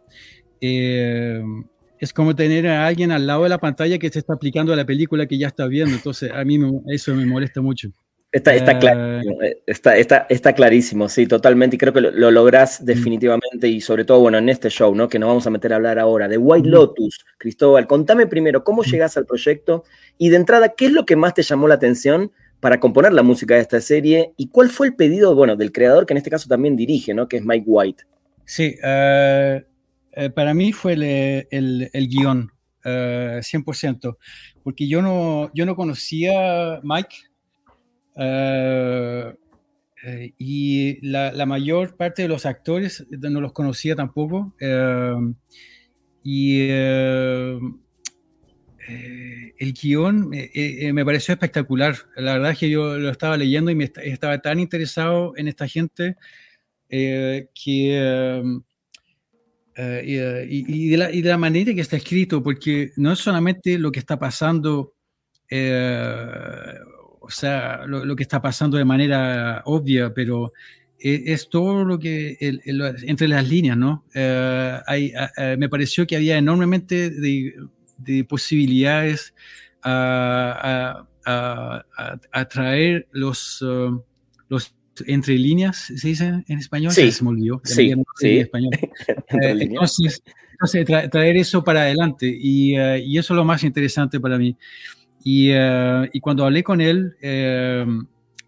Eh, 1.98 2.04
es 2.04 2.12
como 2.12 2.34
tener 2.34 2.66
a 2.66 2.86
alguien 2.86 3.12
al 3.12 3.26
lado 3.26 3.44
de 3.44 3.48
la 3.48 3.58
pantalla 3.58 3.98
que 3.98 4.10
se 4.10 4.20
está 4.20 4.34
aplicando 4.34 4.72
a 4.72 4.76
la 4.76 4.84
película 4.84 5.26
que 5.26 5.38
ya 5.38 5.48
está 5.48 5.66
viendo. 5.66 5.94
Entonces 5.94 6.30
a 6.32 6.44
mí 6.44 6.58
eso 6.88 7.14
me 7.14 7.26
molesta 7.26 7.60
mucho. 7.60 7.90
Está, 8.30 8.54
está, 8.54 8.78
ah. 8.82 9.22
eh, 9.42 9.62
está, 9.66 9.96
está, 9.96 10.26
está, 10.28 10.52
clarísimo, 10.52 11.08
sí, 11.08 11.26
totalmente. 11.26 11.76
Y 11.76 11.78
creo 11.78 11.94
que 11.94 12.02
lo, 12.02 12.10
lo 12.10 12.30
lográs 12.30 12.82
mm. 12.82 12.84
definitivamente 12.84 13.68
y 13.68 13.80
sobre 13.80 14.04
todo, 14.04 14.20
bueno, 14.20 14.36
en 14.36 14.50
este 14.50 14.68
show, 14.68 14.94
¿no? 14.94 15.08
Que 15.08 15.18
nos 15.18 15.28
vamos 15.28 15.46
a 15.46 15.50
meter 15.50 15.72
a 15.72 15.76
hablar 15.76 15.98
ahora 15.98 16.28
de 16.28 16.36
White 16.36 16.68
mm. 16.68 16.70
Lotus. 16.70 17.24
Cristóbal, 17.38 17.86
contame 17.86 18.26
primero 18.26 18.64
cómo 18.64 18.82
mm. 18.82 18.84
llegas 18.84 19.16
al 19.16 19.24
proyecto 19.24 19.84
y 20.18 20.28
de 20.28 20.36
entrada, 20.36 20.74
¿qué 20.76 20.86
es 20.86 20.92
lo 20.92 21.06
que 21.06 21.16
más 21.16 21.32
te 21.32 21.42
llamó 21.42 21.68
la 21.68 21.76
atención 21.76 22.30
para 22.60 22.80
componer 22.80 23.14
la 23.14 23.22
música 23.22 23.54
de 23.54 23.62
esta 23.62 23.80
serie? 23.80 24.34
¿Y 24.36 24.48
cuál 24.48 24.68
fue 24.68 24.88
el 24.88 24.94
pedido, 24.94 25.34
bueno, 25.34 25.56
del 25.56 25.72
creador 25.72 26.04
que 26.04 26.12
en 26.12 26.18
este 26.18 26.30
caso 26.30 26.48
también 26.50 26.76
dirige, 26.76 27.14
¿no? 27.14 27.28
Que 27.28 27.38
es 27.38 27.44
Mike 27.46 27.64
White. 27.66 28.04
Sí, 28.44 28.74
eh, 28.82 29.64
eh, 30.18 30.30
para 30.30 30.52
mí 30.54 30.72
fue 30.72 30.94
el, 30.94 31.90
el, 31.92 32.08
guion, 32.08 32.52
100%, 32.84 34.16
porque 34.62 34.88
yo 34.88 35.02
no, 35.02 35.50
yo 35.54 35.66
no 35.66 35.76
conocía 35.76 36.80
Mike 36.82 37.16
eh, 38.20 39.32
eh, 40.04 40.34
y 40.38 41.06
la, 41.08 41.46
mayor 41.46 41.96
parte 41.96 42.22
de 42.22 42.28
los 42.28 42.46
actores 42.46 43.06
no 43.10 43.40
los 43.40 43.52
conocía 43.52 43.94
tampoco. 43.94 44.54
Eh, 44.60 45.14
y 46.24 46.68
el 49.58 49.72
guion 49.72 50.28
me 50.30 51.04
pareció 51.04 51.32
espectacular. 51.32 51.94
La 52.16 52.34
verdad 52.34 52.52
es 52.52 52.58
que 52.58 52.70
yo 52.70 52.98
lo 52.98 53.10
estaba 53.10 53.36
leyendo 53.36 53.70
y 53.70 53.74
me 53.74 53.90
estaba 54.02 54.38
tan 54.40 54.58
interesado 54.58 55.34
en 55.36 55.48
esta 55.48 55.68
gente 55.68 56.16
que... 56.88 58.42
y, 59.78 60.16
de 60.88 60.96
la, 60.96 61.12
y, 61.12 61.22
de 61.22 61.28
la, 61.28 61.38
manera 61.38 61.72
que 61.72 61.80
está 61.80 61.96
escrito, 61.96 62.42
porque 62.42 62.90
no 62.96 63.12
es 63.12 63.20
solamente 63.20 63.78
lo 63.78 63.92
que 63.92 64.00
está 64.00 64.18
pasando 64.18 64.94
o 67.28 67.30
sea, 67.30 67.84
lo, 67.86 68.16
que 68.16 68.22
está 68.22 68.40
pasando 68.40 68.78
de 68.78 68.86
manera 68.86 69.62
obvia, 69.66 70.12
pero 70.14 70.54
e, 70.98 71.24
es, 71.26 71.50
todo 71.50 71.84
lo 71.84 71.98
que, 71.98 72.38
entre 72.40 73.28
las 73.28 73.46
líneas, 73.46 73.76
¿no? 73.76 74.06
Eh, 74.14 74.80
hay, 74.86 75.12
me 75.58 75.68
pareció 75.68 76.06
que 76.06 76.16
había 76.16 76.38
enormemente 76.38 77.10
de, 77.10 78.24
posibilidades 78.26 79.34
a, 79.82 81.06
traer 82.48 83.08
los, 83.12 83.60
uh, 83.60 84.02
los 84.48 84.74
entre 85.06 85.34
líneas, 85.34 85.92
¿se 85.96 86.08
dice 86.08 86.44
en 86.46 86.58
español? 86.58 86.92
Sí, 86.92 87.10
se 87.12 87.24
me 87.24 87.30
olvidó. 87.30 87.60
Sí, 87.64 87.94
sí. 88.16 88.30
En 88.30 88.40
español. 88.40 88.70
Eh, 89.42 89.56
entonces, 89.60 90.22
traer 91.10 91.36
eso 91.36 91.62
para 91.62 91.82
adelante 91.82 92.26
y, 92.26 92.78
uh, 92.78 92.96
y, 92.96 93.18
eso 93.18 93.34
es 93.34 93.36
lo 93.36 93.44
más 93.44 93.62
interesante 93.62 94.18
para 94.18 94.38
mí. 94.38 94.56
Eh, 95.24 96.08
y, 96.12 96.20
cuando 96.20 96.44
hablé 96.44 96.62
con 96.62 96.80
él, 96.80 97.14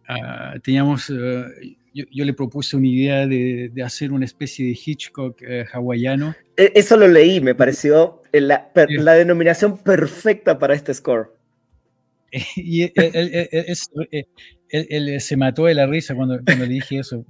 ah, 0.08 0.54
teníamos, 0.62 1.10
eh, 1.10 1.76
yo, 1.92 2.24
le 2.24 2.32
propuse 2.32 2.76
una 2.76 2.88
idea 2.88 3.26
de, 3.26 3.72
hacer 3.84 4.12
una 4.12 4.24
especie 4.24 4.66
de 4.66 4.78
Hitchcock 4.84 5.42
hawaiano. 5.72 6.34
E, 6.56 6.72
eso 6.74 6.96
lo 6.96 7.06
leí, 7.06 7.40
me 7.40 7.54
pareció 7.54 8.22
la, 8.32 8.70
la 8.74 9.14
denominación 9.14 9.76
perfecta 9.78 10.58
para 10.58 10.74
este 10.74 10.94
score. 10.94 11.34
y 12.56 12.82
él, 12.82 12.92
se 15.20 15.36
mató 15.36 15.64
de 15.64 15.74
la 15.74 15.86
risa 15.86 16.14
cuando, 16.14 16.40
cuando 16.44 16.66
le 16.66 16.74
dije 16.74 16.98
eso. 16.98 17.24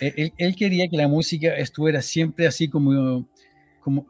Él, 0.00 0.32
él, 0.36 0.56
quería 0.56 0.88
que 0.88 0.96
la 0.96 1.08
música 1.08 1.56
estuviera 1.56 2.02
siempre 2.02 2.46
así 2.46 2.68
como, 2.68 3.28
como 3.80 4.06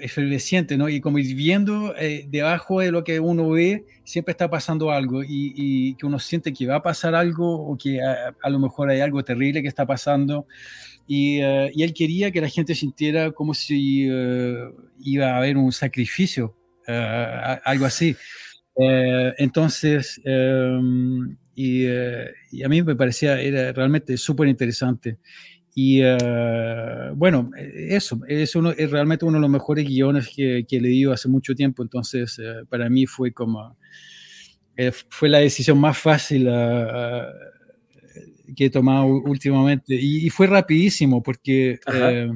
efervesciente, 0.00 0.76
¿no? 0.76 0.88
Y 0.88 1.00
como 1.00 1.18
ir 1.18 1.34
viendo 1.34 1.94
eh, 1.96 2.26
debajo 2.28 2.80
de 2.80 2.90
lo 2.90 3.04
que 3.04 3.20
uno 3.20 3.50
ve, 3.50 3.84
siempre 4.04 4.32
está 4.32 4.48
pasando 4.50 4.90
algo 4.90 5.22
y, 5.26 5.94
que 5.94 6.06
uno 6.06 6.18
siente 6.18 6.52
que 6.52 6.66
va 6.66 6.76
a 6.76 6.82
pasar 6.82 7.14
algo 7.14 7.66
o 7.66 7.76
que 7.76 8.00
a, 8.02 8.50
lo 8.50 8.58
mejor 8.58 8.90
hay 8.90 9.00
algo 9.00 9.22
terrible 9.24 9.62
que 9.62 9.68
está 9.68 9.86
pasando. 9.86 10.46
Y, 11.06 11.40
eh, 11.40 11.70
y 11.74 11.82
él 11.82 11.92
quería 11.92 12.30
que 12.30 12.40
la 12.40 12.48
gente 12.48 12.74
sintiera 12.74 13.32
como 13.32 13.54
si 13.54 14.08
eh, 14.08 14.70
iba 15.00 15.32
a 15.32 15.38
haber 15.38 15.56
un 15.56 15.72
sacrificio, 15.72 16.56
algo 16.86 17.84
así. 17.84 18.16
entonces, 19.38 20.20
y, 21.62 21.86
y, 22.52 22.62
a 22.62 22.68
mí 22.68 22.82
me 22.82 22.96
parecía, 22.96 23.40
era 23.40 23.72
realmente 23.72 24.16
súper 24.16 24.48
interesante. 24.48 25.18
Y 25.74 26.02
uh, 26.04 27.14
bueno, 27.14 27.50
eso, 27.56 28.20
es, 28.26 28.54
uno, 28.56 28.70
es 28.72 28.90
realmente 28.90 29.24
uno 29.24 29.36
de 29.36 29.42
los 29.42 29.50
mejores 29.50 29.86
guiones 29.86 30.28
que, 30.34 30.64
que 30.68 30.76
he 30.76 30.80
leído 30.80 31.12
hace 31.12 31.28
mucho 31.28 31.54
tiempo, 31.54 31.82
entonces 31.82 32.38
uh, 32.38 32.66
para 32.66 32.88
mí 32.88 33.06
fue 33.06 33.32
como, 33.32 33.76
eh, 34.76 34.90
fue 35.08 35.28
la 35.28 35.38
decisión 35.38 35.78
más 35.78 35.96
fácil 35.96 36.48
uh, 36.48 37.22
que 38.56 38.66
he 38.66 38.70
tomado 38.70 39.06
últimamente. 39.06 39.94
Y, 39.94 40.26
y 40.26 40.30
fue 40.30 40.48
rapidísimo 40.48 41.22
porque, 41.22 41.78
eh, 41.92 42.30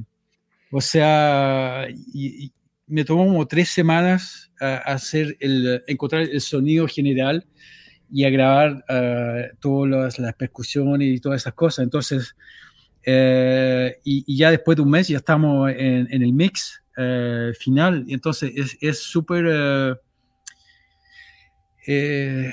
o 0.70 0.80
sea, 0.80 1.88
y, 1.90 2.52
me 2.86 3.02
tomó 3.02 3.24
como 3.24 3.48
tres 3.48 3.70
semanas 3.70 4.52
hacer 4.60 5.38
el, 5.40 5.82
encontrar 5.86 6.22
el 6.22 6.40
sonido 6.42 6.86
general 6.86 7.46
y 8.14 8.24
a 8.24 8.30
grabar 8.30 8.84
uh, 8.88 9.56
todas 9.58 10.20
las, 10.20 10.34
percusiones 10.34 11.08
y 11.08 11.18
todas 11.18 11.42
esas 11.42 11.54
cosas. 11.54 11.82
Entonces, 11.82 12.36
eh, 13.02 13.98
y, 14.04 14.22
y, 14.24 14.38
ya 14.38 14.52
después 14.52 14.76
de 14.76 14.82
un 14.82 14.90
mes 14.90 15.08
ya 15.08 15.16
estamos 15.16 15.68
en, 15.70 16.06
en 16.08 16.22
el 16.22 16.32
mix 16.32 16.80
eh, 16.96 17.52
final. 17.58 18.06
Entonces, 18.08 18.78
es 18.80 19.02
súper... 19.02 19.46
Eh, 19.48 19.94
eh, 21.86 22.52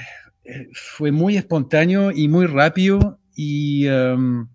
fue 0.73 1.11
muy 1.11 1.37
espontáneo 1.37 2.11
y 2.11 2.27
muy 2.27 2.47
rápido 2.47 3.19
y... 3.35 3.87
Um, 3.87 4.49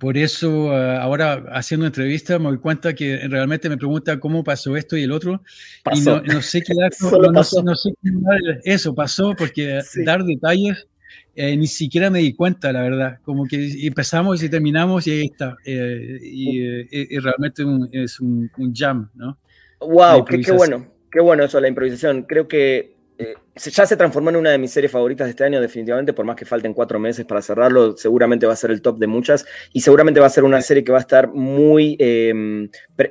por 0.00 0.16
eso 0.16 0.66
uh, 0.66 0.98
ahora 1.00 1.44
haciendo 1.52 1.86
entrevista 1.86 2.38
me 2.38 2.46
doy 2.46 2.58
cuenta 2.58 2.94
que 2.94 3.18
realmente 3.28 3.68
me 3.68 3.76
pregunta 3.76 4.18
cómo 4.18 4.42
pasó 4.42 4.76
esto 4.76 4.96
y 4.96 5.04
el 5.04 5.12
otro. 5.12 5.42
Pasó. 5.84 6.22
Y 6.22 6.28
no, 6.28 6.34
no 6.34 6.42
sé 6.42 6.62
qué 6.62 6.74
dar, 6.80 6.90
no, 7.00 7.30
no, 7.30 7.44
sé, 7.44 7.60
sé 7.76 7.94
qué 8.02 8.10
dar, 8.12 8.60
eso 8.64 8.94
pasó 8.94 9.34
porque 9.36 9.80
sí. 9.82 10.02
dar 10.02 10.24
detalles 10.24 10.88
eh, 11.36 11.56
ni 11.56 11.66
siquiera 11.66 12.10
me 12.10 12.18
di 12.18 12.34
cuenta, 12.34 12.72
la 12.72 12.82
verdad. 12.82 13.18
Como 13.22 13.46
que 13.46 13.86
empezamos 13.86 14.42
y 14.42 14.48
terminamos 14.48 15.06
y 15.06 15.12
ahí 15.12 15.24
está. 15.26 15.56
Eh, 15.64 16.18
y, 16.22 16.60
eh, 16.60 16.88
y, 16.90 17.18
realmente 17.18 17.64
un, 17.64 17.88
es 17.92 18.20
un, 18.20 18.50
un, 18.58 18.74
jam, 18.74 19.10
¿no? 19.14 19.38
Wow, 19.80 20.24
qué, 20.24 20.40
qué 20.40 20.52
bueno. 20.52 20.86
Qué 21.10 21.20
bueno 21.20 21.44
eso, 21.44 21.60
la 21.60 21.68
improvisación. 21.68 22.22
Creo 22.22 22.46
que 22.46 22.96
eh, 23.18 23.34
ya 23.68 23.84
se 23.84 23.96
transformó 23.96 24.30
en 24.30 24.36
una 24.36 24.50
de 24.50 24.58
mis 24.58 24.70
series 24.70 24.90
favoritas 24.90 25.26
de 25.26 25.30
este 25.30 25.44
año, 25.44 25.60
definitivamente, 25.60 26.12
por 26.12 26.24
más 26.24 26.36
que 26.36 26.46
falten 26.46 26.72
cuatro 26.72 26.98
meses 26.98 27.26
para 27.26 27.42
cerrarlo, 27.42 27.96
seguramente 27.96 28.46
va 28.46 28.54
a 28.54 28.56
ser 28.56 28.70
el 28.70 28.80
top 28.80 28.98
de 28.98 29.06
muchas 29.06 29.44
y 29.72 29.82
seguramente 29.82 30.20
va 30.20 30.26
a 30.26 30.30
ser 30.30 30.44
una 30.44 30.62
serie 30.62 30.82
que 30.82 30.92
va 30.92 30.98
a 30.98 31.02
estar 31.02 31.28
muy, 31.28 31.96
eh, 31.98 32.32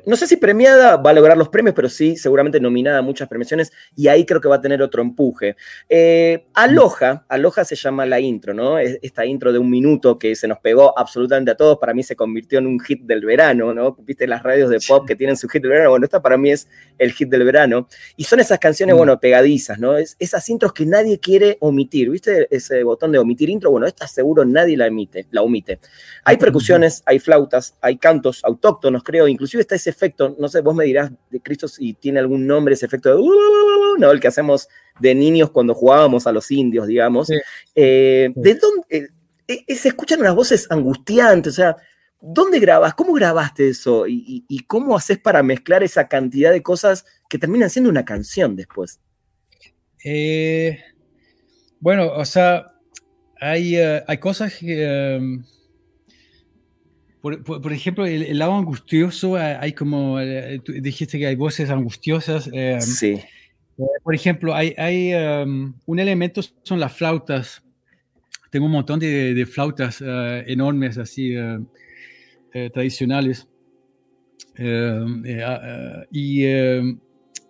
no 0.06 0.16
sé 0.16 0.28
si 0.28 0.38
premiada, 0.38 0.98
va 0.98 1.12
a 1.12 1.14
lograr 1.14 1.38
los 1.38 1.50
premios, 1.50 1.76
pero 1.76 1.90
sí, 1.90 2.16
seguramente 2.16 2.60
nominada 2.60 3.00
a 3.00 3.02
muchas 3.02 3.28
premiaciones 3.28 3.72
y 3.96 4.08
ahí 4.08 4.26
creo 4.26 4.42
que 4.42 4.48
va 4.48 4.56
a 4.56 4.62
tener 4.62 4.82
otro 4.82 5.02
empuje. 5.02 5.56
Eh, 5.88 6.48
Aloha, 6.54 7.26
Aloha 7.30 7.64
se 7.64 7.76
llama 7.76 8.06
la 8.06 8.20
intro, 8.20 8.54
¿no? 8.54 8.80
Esta 8.80 9.26
intro 9.26 9.54
de 9.54 9.60
un 9.60 9.70
minuto 9.70 10.18
que 10.18 10.36
se 10.36 10.48
nos 10.48 10.60
pegó 10.60 10.98
absolutamente 10.98 11.52
a 11.52 11.56
todos, 11.56 11.78
para 11.78 11.94
mí 11.94 12.02
se 12.02 12.16
convirtió 12.16 12.60
en 12.60 12.68
un 12.68 12.80
hit 12.80 13.04
del 13.04 13.24
verano, 13.24 13.74
¿no? 13.74 13.96
Viste 14.00 14.26
las 14.26 14.42
radios 14.42 14.70
de 14.70 14.80
pop 14.88 15.06
que 15.08 15.16
tienen 15.16 15.38
su 15.38 15.48
hit 15.48 15.62
del 15.62 15.72
verano, 15.72 15.92
bueno, 15.92 16.06
esta 16.06 16.22
para 16.22 16.38
mí 16.38 16.52
es 16.52 16.68
el 16.98 17.12
hit 17.12 17.30
del 17.30 17.44
verano 17.44 17.88
y 18.16 18.24
son 18.24 18.40
esas 18.40 18.58
canciones, 18.58 18.96
bueno, 18.96 19.20
pegadizas, 19.20 19.78
¿no? 19.80 19.98
Es, 19.98 20.16
esas 20.20 20.39
intros 20.48 20.72
que 20.72 20.86
nadie 20.86 21.20
quiere 21.20 21.58
omitir. 21.60 22.10
¿Viste 22.10 22.48
ese 22.50 22.84
botón 22.84 23.12
de 23.12 23.20
omitir 23.20 23.50
intro? 23.50 23.72
Bueno, 23.72 23.88
esta 23.88 24.08
seguro 24.08 24.46
nadie 24.46 24.78
la, 24.78 24.88
emite, 24.88 25.28
la 25.32 25.42
omite. 25.42 25.80
Hay 26.24 26.38
percusiones, 26.38 27.04
hay 27.06 27.20
flautas, 27.20 27.76
hay 27.82 27.98
cantos 27.98 28.42
autóctonos, 28.46 29.04
creo. 29.04 29.28
Inclusive 29.28 29.62
está 29.62 29.76
ese 29.76 29.90
efecto, 29.90 30.36
no 30.40 30.48
sé, 30.48 30.62
vos 30.62 30.76
me 30.76 30.86
dirás 30.86 31.12
de 31.30 31.42
Cristo 31.42 31.68
si 31.68 31.94
tiene 31.96 32.20
algún 32.20 32.48
nombre 32.48 32.76
ese 32.76 32.86
efecto 32.86 33.10
de... 33.10 33.16
Uh, 33.16 33.98
no, 33.98 34.12
el 34.12 34.20
que 34.20 34.28
hacemos 34.28 34.70
de 35.00 35.16
niños 35.16 35.50
cuando 35.50 35.74
jugábamos 35.74 36.28
a 36.28 36.32
los 36.32 36.50
indios, 36.52 36.88
digamos. 36.88 37.28
Sí. 37.28 37.36
Eh, 37.76 38.32
¿De 38.36 38.54
dónde? 38.56 39.10
Eh, 39.48 39.76
se 39.76 39.88
escuchan 39.88 40.20
unas 40.22 40.36
voces 40.36 40.68
angustiantes, 40.70 41.54
o 41.54 41.56
sea, 41.56 41.76
¿Dónde 42.22 42.60
grabas? 42.60 42.96
¿Cómo 42.96 43.14
grabaste 43.14 43.70
eso? 43.70 44.06
¿Y, 44.06 44.16
y, 44.28 44.46
y 44.50 44.60
cómo 44.66 44.98
haces 44.98 45.18
para 45.20 45.42
mezclar 45.42 45.84
esa 45.84 46.10
cantidad 46.10 46.52
de 46.52 46.62
cosas 46.62 47.06
que 47.30 47.38
terminan 47.40 47.70
siendo 47.70 47.90
una 47.90 48.04
canción 48.04 48.58
después? 48.58 49.00
Eh, 50.04 50.80
bueno, 51.80 52.12
o 52.14 52.26
sea, 52.26 52.74
hay, 53.40 53.78
uh, 53.78 54.02
hay 54.08 54.18
cosas 54.18 54.56
que, 54.56 55.18
um, 55.20 55.44
por, 57.22 57.44
por, 57.44 57.62
por, 57.62 57.74
ejemplo, 57.74 58.06
el, 58.06 58.24
el, 58.24 58.40
lado 58.40 58.56
angustioso, 58.56 59.36
hay 59.36 59.74
como, 59.74 60.16
uh, 60.16 60.60
tú 60.64 60.74
dijiste 60.74 61.20
que 61.20 61.28
hay 61.28 61.36
voces 61.36 61.70
angustiosas. 61.70 62.48
Um, 62.48 62.82
sí. 62.82 63.20
por 64.04 64.16
ejemplo, 64.16 64.54
hay, 64.54 64.74
hay 64.78 65.14
um, 65.14 65.74
un 65.86 66.00
elemento, 66.00 66.42
son 66.64 66.80
las 66.80 66.94
flautas. 66.94 67.64
Tengo 68.52 68.66
un 68.66 68.72
montón 68.72 69.00
de, 69.00 69.34
de 69.34 69.46
flautas 69.46 70.02
uh, 70.02 70.44
enormes, 70.48 70.98
así, 70.98 71.36
eh, 72.54 72.70
tradicionales. 72.72 73.48
Eh, 74.58 76.08
y 76.12 76.44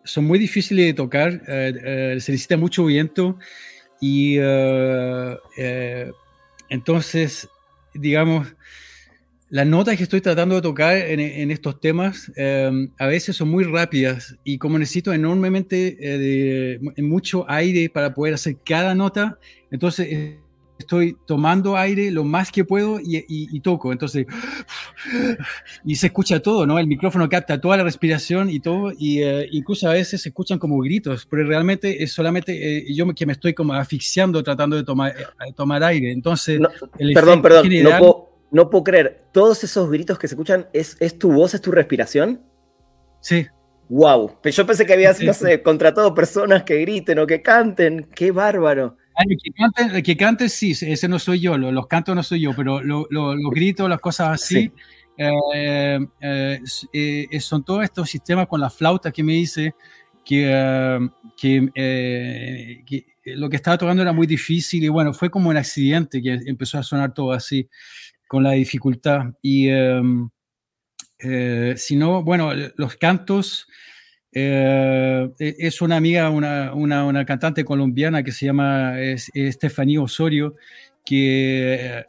son 0.09 0.25
muy 0.25 0.39
difíciles 0.39 0.87
de 0.87 0.93
tocar, 0.93 1.41
eh, 1.47 1.73
eh, 1.85 2.17
se 2.19 2.31
necesita 2.31 2.57
mucho 2.57 2.85
viento 2.85 3.37
y 4.01 4.37
eh, 4.39 6.11
entonces, 6.69 7.47
digamos, 7.93 8.47
las 9.49 9.67
notas 9.67 9.97
que 9.97 10.03
estoy 10.03 10.21
tratando 10.21 10.55
de 10.55 10.61
tocar 10.61 10.97
en, 10.97 11.19
en 11.19 11.51
estos 11.51 11.79
temas 11.79 12.31
a 12.99 13.07
veces 13.07 13.35
son 13.35 13.49
muy 13.49 13.63
rápidas 13.63 14.35
y 14.43 14.59
como 14.59 14.77
necesito 14.77 15.11
enormemente 15.11 15.95
de, 15.99 16.79
mucho 17.01 17.49
aire 17.49 17.89
para 17.89 18.13
poder 18.13 18.35
hacer 18.35 18.57
cada 18.63 18.93
nota, 18.93 19.39
entonces 19.71 20.37
estoy 20.79 21.17
tomando 21.25 21.75
aire 21.75 22.09
lo 22.09 22.23
más 22.23 22.51
que 22.51 22.63
puedo 22.63 22.99
y, 22.99 23.17
y, 23.17 23.55
y, 23.55 23.59
toco. 23.59 23.91
Entonces, 23.91 24.25
y 25.85 25.95
se 25.95 26.07
escucha 26.07 26.39
todo, 26.39 26.65
¿no? 26.65 26.79
El 26.79 26.87
micrófono 26.87 27.27
capta 27.27 27.59
toda 27.59 27.77
la 27.77 27.83
respiración 27.83 28.49
y 28.49 28.59
todo, 28.61 28.91
y 28.97 29.21
eh, 29.21 29.47
incluso 29.51 29.89
a 29.89 29.93
veces 29.93 30.21
se 30.21 30.29
escuchan 30.29 30.57
como 30.57 30.79
gritos, 30.79 31.27
pero 31.29 31.45
realmente 31.45 32.01
es 32.01 32.13
solamente 32.13 32.77
eh, 32.77 32.93
yo 32.93 33.05
que 33.13 33.25
me 33.25 33.33
estoy 33.33 33.53
como 33.53 33.73
asfixiando 33.73 34.41
tratando 34.41 34.77
de 34.77 34.83
tomar, 34.83 35.11
eh, 35.11 35.53
tomar 35.55 35.83
aire. 35.83 36.11
Entonces, 36.11 36.59
no, 36.59 36.69
perdón, 37.13 37.41
perdón, 37.41 37.63
general, 37.63 37.93
no, 37.93 37.99
puedo, 37.99 38.29
no 38.51 38.69
puedo 38.69 38.83
creer, 38.85 39.25
todos 39.33 39.63
esos 39.63 39.91
gritos 39.91 40.17
que 40.17 40.27
se 40.27 40.35
escuchan, 40.35 40.67
¿es, 40.71 40.95
es 40.99 41.19
tu 41.19 41.31
voz, 41.31 41.53
es 41.53 41.61
tu 41.61 41.71
respiración? 41.71 42.41
Sí. 43.19 43.47
Wow, 43.89 44.37
yo 44.43 44.65
pensé 44.65 44.85
que 44.85 44.93
habías, 44.93 45.17
sí, 45.17 45.25
no 45.25 45.33
sé, 45.33 45.61
contratado 45.61 46.13
personas 46.13 46.63
que 46.63 46.77
griten 46.77 47.19
o 47.19 47.27
que 47.27 47.41
canten, 47.41 48.07
qué 48.15 48.31
bárbaro. 48.31 48.98
El 49.21 49.37
que, 49.37 49.51
cante, 49.51 49.97
el 49.97 50.03
que 50.03 50.15
cante, 50.15 50.47
sí, 50.47 50.71
ese 50.71 51.07
no 51.09 51.19
soy 51.19 51.41
yo, 51.41 51.57
los, 51.57 51.73
los 51.73 51.87
cantos 51.87 52.15
no 52.15 52.23
soy 52.23 52.39
yo, 52.39 52.55
pero 52.55 52.81
los 52.81 53.05
lo, 53.09 53.35
lo 53.35 53.49
gritos, 53.49 53.89
las 53.89 53.99
cosas 53.99 54.29
así, 54.29 54.55
sí. 54.55 54.71
eh, 55.17 55.99
eh, 56.21 56.61
eh, 56.93 57.39
son 57.41 57.65
todos 57.65 57.83
estos 57.83 58.09
sistemas 58.09 58.47
con 58.47 58.61
la 58.61 58.69
flauta 58.69 59.11
que 59.11 59.21
me 59.21 59.33
dice 59.33 59.75
que, 60.23 60.47
uh, 60.47 61.09
que, 61.35 61.69
eh, 61.75 62.83
que, 62.85 63.07
lo 63.35 63.49
que 63.49 63.57
estaba 63.57 63.77
tocando 63.77 64.01
era 64.03 64.13
muy 64.13 64.25
difícil 64.25 64.85
y 64.85 64.87
bueno, 64.87 65.13
fue 65.13 65.29
como 65.29 65.49
un 65.49 65.57
accidente 65.57 66.21
que 66.21 66.39
empezó 66.45 66.77
a 66.77 66.83
sonar 66.83 67.13
todo 67.13 67.33
así, 67.33 67.67
con 68.25 68.41
la 68.43 68.51
dificultad. 68.51 69.33
Y 69.41 69.67
si 71.75 71.95
no, 71.97 72.23
bueno, 72.23 72.51
los 72.77 72.95
cantos... 72.95 73.67
Eh, 74.31 75.29
es 75.39 75.81
una 75.81 75.95
amiga, 75.95 76.29
una, 76.29 76.73
una, 76.73 77.05
una, 77.05 77.25
cantante 77.25 77.65
colombiana 77.65 78.21
que 78.21 78.31
se 78.31 78.45
llama 78.45 78.99
es, 79.01 79.31
Estefanía 79.33 80.01
Osorio, 80.01 80.55
que 81.03 82.05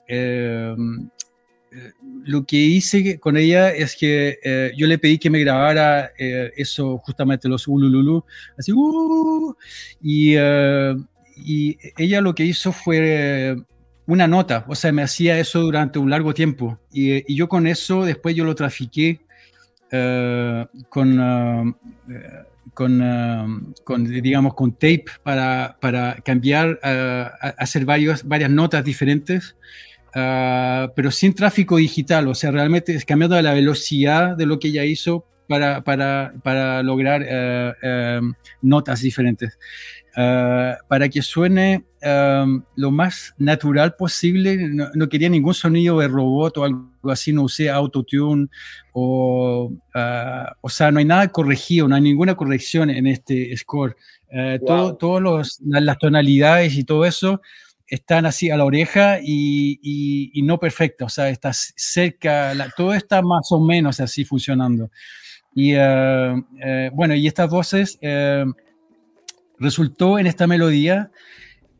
eh, 1.73 1.89
lo 2.25 2.45
que 2.45 2.57
hice 2.57 3.21
con 3.21 3.37
ella 3.37 3.71
es 3.73 3.97
que 3.97 4.39
eh, 4.43 4.73
yo 4.77 4.87
le 4.89 4.99
pedí 4.99 5.19
que 5.19 5.31
me 5.31 5.39
grabara 5.41 6.13
eh, 6.19 6.51
eso, 6.57 6.99
justamente 6.99 7.49
los 7.49 7.69
ulululu, 7.69 8.25
así, 8.59 8.73
uh, 8.73 9.55
y, 10.03 10.37
y, 11.37 11.79
ella 11.97 12.21
lo 12.21 12.35
que 12.35 12.45
hizo 12.45 12.73
fue 12.73 13.57
una 14.07 14.27
nota, 14.27 14.65
o 14.69 14.75
sea, 14.75 14.91
me 14.91 15.03
hacía 15.03 15.39
eso 15.39 15.61
durante 15.61 16.01
un 16.01 16.11
largo 16.11 16.35
tiempo, 16.35 16.81
y, 16.93 17.33
y 17.33 17.37
yo 17.37 17.49
con 17.49 17.69
eso 17.69 18.05
después 18.05 18.35
yo 18.35 18.45
lo 18.45 18.57
trafiqué 18.57 19.21
con, 20.89 21.21
uh, 21.21 21.75
con, 22.75 23.03
uh, 23.03 23.73
con, 23.85 24.05
digamos, 24.23 24.55
con 24.55 24.73
tape 24.73 25.05
para, 25.23 25.77
para 25.81 26.17
cambiar, 26.25 26.79
hacer 27.59 27.85
varios, 27.85 28.25
varias 28.25 28.51
notas 28.51 28.85
diferentes, 28.85 29.57
pero 30.13 31.11
sin 31.11 31.35
tráfico 31.35 31.77
digital, 31.77 32.29
o 32.29 32.35
sea, 32.35 32.51
realmente 32.51 32.95
es 32.95 33.05
cambiando 33.05 33.41
la 33.43 33.55
velocidad 33.55 34.37
de 34.37 34.47
lo 34.47 34.59
que 34.59 34.69
ella 34.69 34.85
hizo 34.85 35.27
para, 35.49 35.83
para, 35.83 36.35
para 36.43 36.83
lograr 36.83 37.77
notas 38.63 39.01
diferentes. 39.01 39.59
Uh, 40.17 40.75
para 40.89 41.09
que 41.09 41.23
suene 41.23 41.85
um, 42.03 42.65
lo 42.75 42.91
más 42.91 43.33
natural 43.39 43.95
posible. 43.95 44.57
No, 44.57 44.89
no, 44.93 45.09
quería 45.09 45.29
ningún 45.29 45.55
sonido 45.55 46.01
de 46.01 46.09
robot 46.09 46.59
o 46.59 46.65
algo 46.65 47.11
así, 47.11 47.33
no 47.33 47.43
usé 47.43 47.71
autotune 47.71 48.49
o, 48.93 49.73
uh, 49.95 50.45
o 50.61 50.69
sea, 50.69 50.91
no 50.91 50.99
hay 50.99 51.05
nada 51.05 51.29
corregido, 51.29 51.87
no 51.87 51.95
hay 51.95 52.03
ninguna 52.03 52.35
corrección 52.35 52.91
en 52.91 53.07
este 53.07 53.57
score. 53.57 53.97
Uh, 54.33 54.59
wow. 55.01 55.21
los, 55.21 55.61
las 55.61 55.99
tonalidades 55.99 56.75
y 56.75 56.83
todo 56.83 57.05
eso 57.05 57.41
están 57.87 58.27
así 58.27 58.51
a 58.51 58.57
la 58.57 58.65
oreja 58.65 59.19
y, 59.23 60.33
no 60.45 60.59
perfecto, 60.59 61.05
o 61.05 61.09
sea, 61.09 61.29
está 61.29 61.53
cerca, 61.53 62.53
todo 62.77 62.95
está 62.95 63.23
más 63.23 63.51
o 63.53 63.61
menos 63.61 64.01
así 64.01 64.25
funcionando. 64.25 64.91
Y 65.55 65.75
bueno, 66.93 67.15
y 67.17 67.27
estas 67.27 67.51
voces 67.51 67.99
resultó 69.61 70.19
en 70.19 70.27
esta 70.27 70.47
melodía 70.47 71.13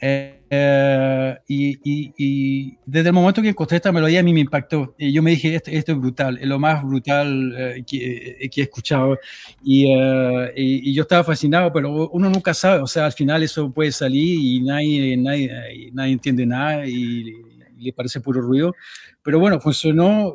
eh, 0.03 1.37
y, 1.47 2.77
desde 2.87 3.09
el 3.09 3.13
momento 3.13 3.43
que 3.43 3.51
encontré 3.51 3.77
esta 3.77 3.93
melodía 3.93 4.21
a 4.21 4.23
mí 4.23 4.33
me 4.33 4.41
impactó. 4.41 4.95
Y 4.99 5.13
yo 5.13 5.23
me 5.23 5.31
dije, 5.33 5.55
esto, 5.55 5.71
esto 5.71 5.93
es 5.93 5.99
brutal, 5.99 6.39
es 6.39 6.47
lo 6.47 6.59
más 6.59 6.83
brutal 6.83 7.55
eh, 7.57 7.85
que, 7.87 8.49
que, 8.51 8.61
he 8.61 8.65
escuchado. 8.65 9.15
Eh, 9.15 10.53
y, 10.57 10.93
yo 10.95 11.03
estaba 11.03 11.25
fascinado, 11.25 11.73
pero 11.73 12.09
uno 12.11 12.31
nunca 12.31 12.55
sabe, 12.55 12.83
o 12.83 12.87
sea, 12.87 13.07
al 13.07 13.13
final 13.13 13.43
eso 13.43 13.71
puede 13.73 13.93
salir 13.93 14.39
y 14.41 14.61
nadie, 14.61 15.17
nadie, 15.17 15.91
nadie 15.93 16.13
entiende 16.13 16.47
nada 16.47 16.87
y, 16.87 17.35
le 17.79 17.93
parece 17.93 18.21
puro 18.21 18.43
ruido. 18.43 18.75
Pero 19.23 19.39
bueno, 19.39 19.59
funcionó 19.61 20.35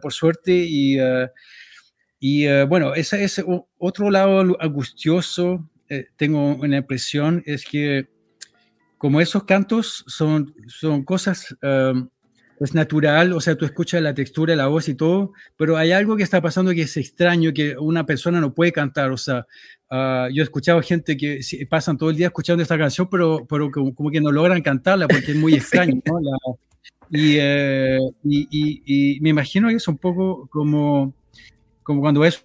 por 0.00 0.12
suerte 0.14 0.52
y 0.68 0.96
bueno, 2.68 2.94
ese 2.94 3.22
es 3.22 3.44
otro 3.78 4.10
lado 4.10 4.56
angustioso, 4.60 5.68
tengo 6.16 6.56
una 6.56 6.78
impresión, 6.78 7.42
es 7.46 7.64
que 7.64 8.08
como 8.98 9.20
esos 9.20 9.44
cantos 9.44 10.04
son, 10.06 10.54
son 10.66 11.04
cosas, 11.04 11.56
um, 11.62 12.08
es 12.58 12.74
natural, 12.74 13.32
o 13.34 13.40
sea, 13.40 13.56
tú 13.56 13.66
escuchas 13.66 14.00
la 14.00 14.14
textura, 14.14 14.56
la 14.56 14.68
voz 14.68 14.88
y 14.88 14.94
todo, 14.94 15.32
pero 15.56 15.76
hay 15.76 15.92
algo 15.92 16.16
que 16.16 16.22
está 16.22 16.40
pasando 16.40 16.72
que 16.72 16.82
es 16.82 16.96
extraño, 16.96 17.52
que 17.52 17.76
una 17.76 18.06
persona 18.06 18.40
no 18.40 18.54
puede 18.54 18.72
cantar, 18.72 19.10
o 19.10 19.18
sea, 19.18 19.46
uh, 19.90 20.32
yo 20.32 20.42
he 20.42 20.44
escuchado 20.44 20.80
gente 20.80 21.16
que 21.16 21.40
pasan 21.68 21.98
todo 21.98 22.10
el 22.10 22.16
día 22.16 22.28
escuchando 22.28 22.62
esta 22.62 22.78
canción, 22.78 23.08
pero, 23.10 23.46
pero 23.46 23.70
como, 23.70 24.10
que 24.10 24.20
no 24.20 24.32
logran 24.32 24.62
cantarla 24.62 25.06
porque 25.06 25.32
es 25.32 25.36
muy 25.36 25.54
extraño, 25.54 26.00
¿no? 26.04 26.58
Eh, 27.12 27.98
y, 28.24 28.48
y, 28.50 28.82
y, 29.16 29.20
me 29.20 29.28
imagino 29.30 29.68
que 29.68 29.76
es 29.76 29.86
un 29.86 29.98
poco 29.98 30.48
como, 30.48 31.14
como 31.84 32.00
cuando 32.00 32.20
ves 32.20 32.44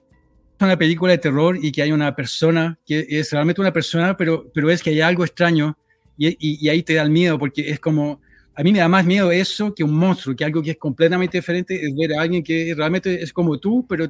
una 0.66 0.78
película 0.78 1.12
de 1.12 1.18
terror 1.18 1.58
y 1.62 1.72
que 1.72 1.82
hay 1.82 1.92
una 1.92 2.16
persona 2.16 2.80
que 2.86 3.06
es 3.10 3.32
realmente 3.32 3.62
una 3.62 3.74
persona, 3.74 4.16
pero, 4.18 4.50
pero 4.54 4.70
es 4.70 4.82
que 4.82 4.92
hay 4.92 5.02
algo 5.02 5.24
extraño 5.24 5.78
y, 6.18 6.70
ahí 6.70 6.84
te 6.84 6.94
da 6.94 7.04
el 7.04 7.10
miedo, 7.10 7.40
porque 7.40 7.70
es 7.70 7.80
como, 7.80 8.22
a 8.56 8.64
mí 8.64 8.72
me 8.72 8.80
da 8.80 8.88
más 8.88 9.06
miedo 9.06 9.32
eso 9.32 9.74
que 9.74 9.84
un 9.84 9.96
monstruo, 9.96 10.36
que 10.36 10.46
algo 10.46 10.62
que 10.62 10.72
es 10.72 10.78
completamente 10.78 11.38
diferente, 11.38 11.84
es 11.84 11.96
ver 11.96 12.14
a 12.14 12.22
alguien 12.22 12.44
que 12.44 12.74
realmente 12.76 13.24
es 13.24 13.34
como 13.34 13.58
tú, 13.58 13.86
pero 13.88 14.10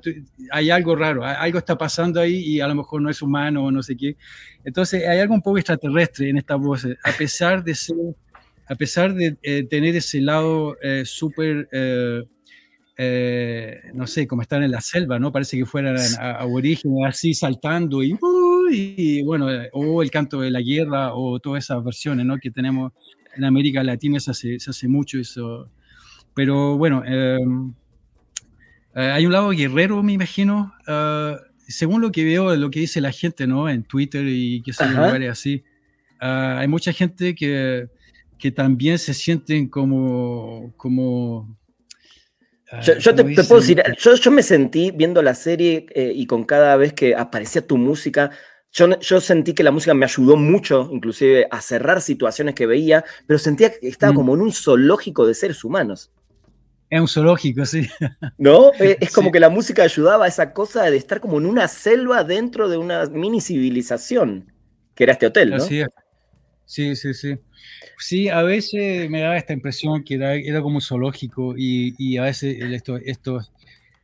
hay 0.52 0.70
algo 0.70 0.96
raro, 0.96 1.24
algo 1.24 1.58
está 1.58 1.78
pasando 1.78 2.20
ahí 2.20 2.36
y 2.36 2.60
a 2.60 2.68
lo 2.68 2.76
mejor 2.76 3.02
no 3.02 3.10
es 3.10 3.22
humano 3.22 3.66
o 3.66 3.72
no 3.72 3.82
sé 3.82 3.96
qué. 3.96 4.18
Entonces 4.66 5.08
hay 5.08 5.20
algo 5.20 5.34
un 5.34 5.42
poco 5.42 5.58
extraterrestre 5.58 6.30
en 6.30 6.38
esta 6.38 6.56
voz, 6.56 6.86
a 6.86 7.12
pesar 7.14 7.64
de 7.64 7.76
ser, 7.76 7.96
a 8.68 8.76
pesar 8.76 9.14
de 9.14 9.38
eh, 9.42 9.64
tener 9.70 9.96
ese 9.96 10.22
lado 10.22 10.78
eh, 10.82 11.04
súper... 11.06 11.70
Eh, 11.72 12.24
no 13.94 14.06
sé, 14.08 14.28
como 14.28 14.42
estar 14.42 14.62
en 14.62 14.72
la 14.72 14.82
selva, 14.82 15.18
¿no? 15.18 15.32
Parece 15.32 15.58
que 15.58 15.66
fueran 15.66 15.98
aborígenes 16.20 17.06
así 17.08 17.34
saltando 17.34 18.04
y, 18.04 18.18
y 18.72 19.24
bueno, 19.24 19.52
eh, 19.52 19.70
o 19.74 20.02
el 20.02 20.12
canto 20.12 20.42
de 20.42 20.52
la 20.52 20.62
guerra 20.62 21.14
o 21.14 21.40
todas 21.40 21.64
esas 21.64 21.84
versiones 21.84 22.26
¿no? 22.26 22.38
que 22.38 22.52
tenemos 22.52 22.94
en 23.36 23.44
América 23.44 23.84
Latina, 23.84 24.20
se 24.20 24.32
hace, 24.32 24.60
se 24.60 24.70
hace 24.70 24.88
mucho 24.88 25.20
eso. 25.20 25.70
Pero 26.34 26.78
bueno, 26.78 27.04
em, 27.06 27.74
eh, 28.96 29.12
hay 29.12 29.26
un 29.26 29.32
lado 29.32 29.50
guerrero, 29.52 30.02
me 30.04 30.14
imagino, 30.14 30.74
según 31.68 32.02
lo 32.02 32.12
que 32.12 32.24
veo, 32.24 32.56
lo 32.56 32.70
que 32.70 32.82
dice 32.82 33.02
la 33.02 33.12
gente 33.12 33.48
¿no? 33.48 33.70
en 33.70 33.84
Twitter 33.84 34.26
y 34.28 34.62
que 34.62 34.74
son 34.74 34.92
lugares 34.92 35.30
así. 35.30 35.64
Hay 36.20 36.68
mucha 36.68 36.94
gente 36.94 37.34
que, 37.36 37.88
que 38.38 38.52
también 38.52 39.00
se 39.00 39.14
sienten 39.14 39.68
como, 39.70 40.74
como 40.78 41.58
yo, 42.80 43.16
te, 43.16 43.24
puedo 43.24 43.60
decir, 43.60 43.84
yo, 43.98 44.16
yo, 44.16 44.32
me 44.32 44.44
sentí 44.44 44.92
viendo 44.92 45.22
la 45.22 45.36
serie 45.36 45.86
eh, 45.94 46.12
y 46.16 46.26
con 46.26 46.44
cada 46.46 46.76
vez 46.78 46.94
que 46.94 47.16
aparecía 47.16 47.66
tu 47.66 47.78
música, 47.78 48.32
yo, 48.72 49.20
sentí 49.20 49.54
que 49.54 49.64
la 49.64 49.72
música 49.72 49.94
me 49.94 50.06
ayudó 50.06 50.38
mucho, 50.38 50.90
inclusive, 50.92 51.48
a 51.52 51.62
cerrar 51.62 52.02
situaciones 52.02 52.56
que 52.56 52.66
veía, 52.66 53.04
pero 53.28 53.38
sentía 53.38 53.70
que 53.72 53.88
estaba 53.88 54.14
mm. 54.14 54.16
como 54.16 54.36
en 54.36 54.42
un 54.42 54.54
zoológico 54.54 55.28
de 55.28 55.34
seres 55.34 55.64
humanos. 55.66 56.12
Es 56.90 57.02
un 57.02 57.08
zoológico, 57.08 57.66
sí. 57.66 57.90
¿No? 58.38 58.72
Eh, 58.80 58.98
es 59.02 59.12
como 59.12 59.32
que 59.32 59.42
la 59.42 59.50
música 59.50 59.84
ayudaba 59.84 60.26
a 60.26 60.28
esa 60.30 60.54
cosa 60.54 60.84
de 60.90 60.96
estar 60.96 61.20
como 61.20 61.38
en 61.40 61.48
una 61.48 61.68
selva 61.68 62.24
dentro 62.24 62.70
de 62.70 62.78
una 62.78 63.06
mini 63.08 63.42
civilización, 63.42 64.54
que 64.96 65.04
era 65.04 65.14
este 65.14 65.28
hotel, 65.28 65.50
¿no? 65.52 65.60
Sí, 65.60 66.96
sí, 66.96 67.14
sí. 67.14 67.38
Sí, 68.02 68.30
a 68.30 68.42
veces 68.42 69.10
me 69.12 69.22
daba 69.22 69.38
esta 69.38 69.54
impresión 69.54 70.04
que 70.04 70.16
era, 70.16 70.34
era 70.34 70.60
como 70.62 70.76
un 70.76 70.82
zoológico 70.82 71.54
y, 71.56 72.18
a 72.18 72.24
veces 72.24 72.58
esto, 72.60 72.98
esto, 72.98 73.40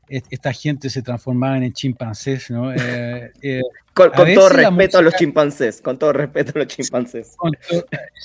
esta 0.08 0.54
gente 0.54 0.92
se 0.92 1.02
transformaba 1.02 1.58
en 1.58 1.74
chimpancés, 1.74 2.52
¿no? 2.52 2.72
Eh, 2.72 3.32
eh, 3.42 3.62
con, 3.96 4.12
todo 4.12 4.50
respeto 4.50 5.00
a 5.00 5.02
los 5.02 5.16
chimpancés, 5.16 5.82
con 5.82 5.98
todo 5.98 6.14
respeto 6.14 6.52
a 6.56 6.60
los 6.60 6.68
chimpancés. 6.68 7.36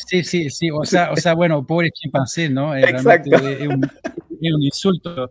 sí, 0.06 0.22
sí, 0.22 0.50
sí, 0.50 0.70
o 0.70 0.84
sea, 0.84 1.10
o 1.10 1.16
sea 1.16 1.32
bueno, 1.32 1.66
pobre 1.66 1.90
chimpancés, 1.90 2.50
¿no? 2.50 2.76
Eh, 2.76 2.82
Exacto. 2.82 3.34
Es 3.34 3.66
un, 3.66 4.62
insulto. 4.62 5.30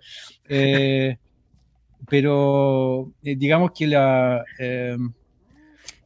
pero 2.10 3.12
digamos 3.22 3.72
que 3.74 3.86
la... 3.86 4.44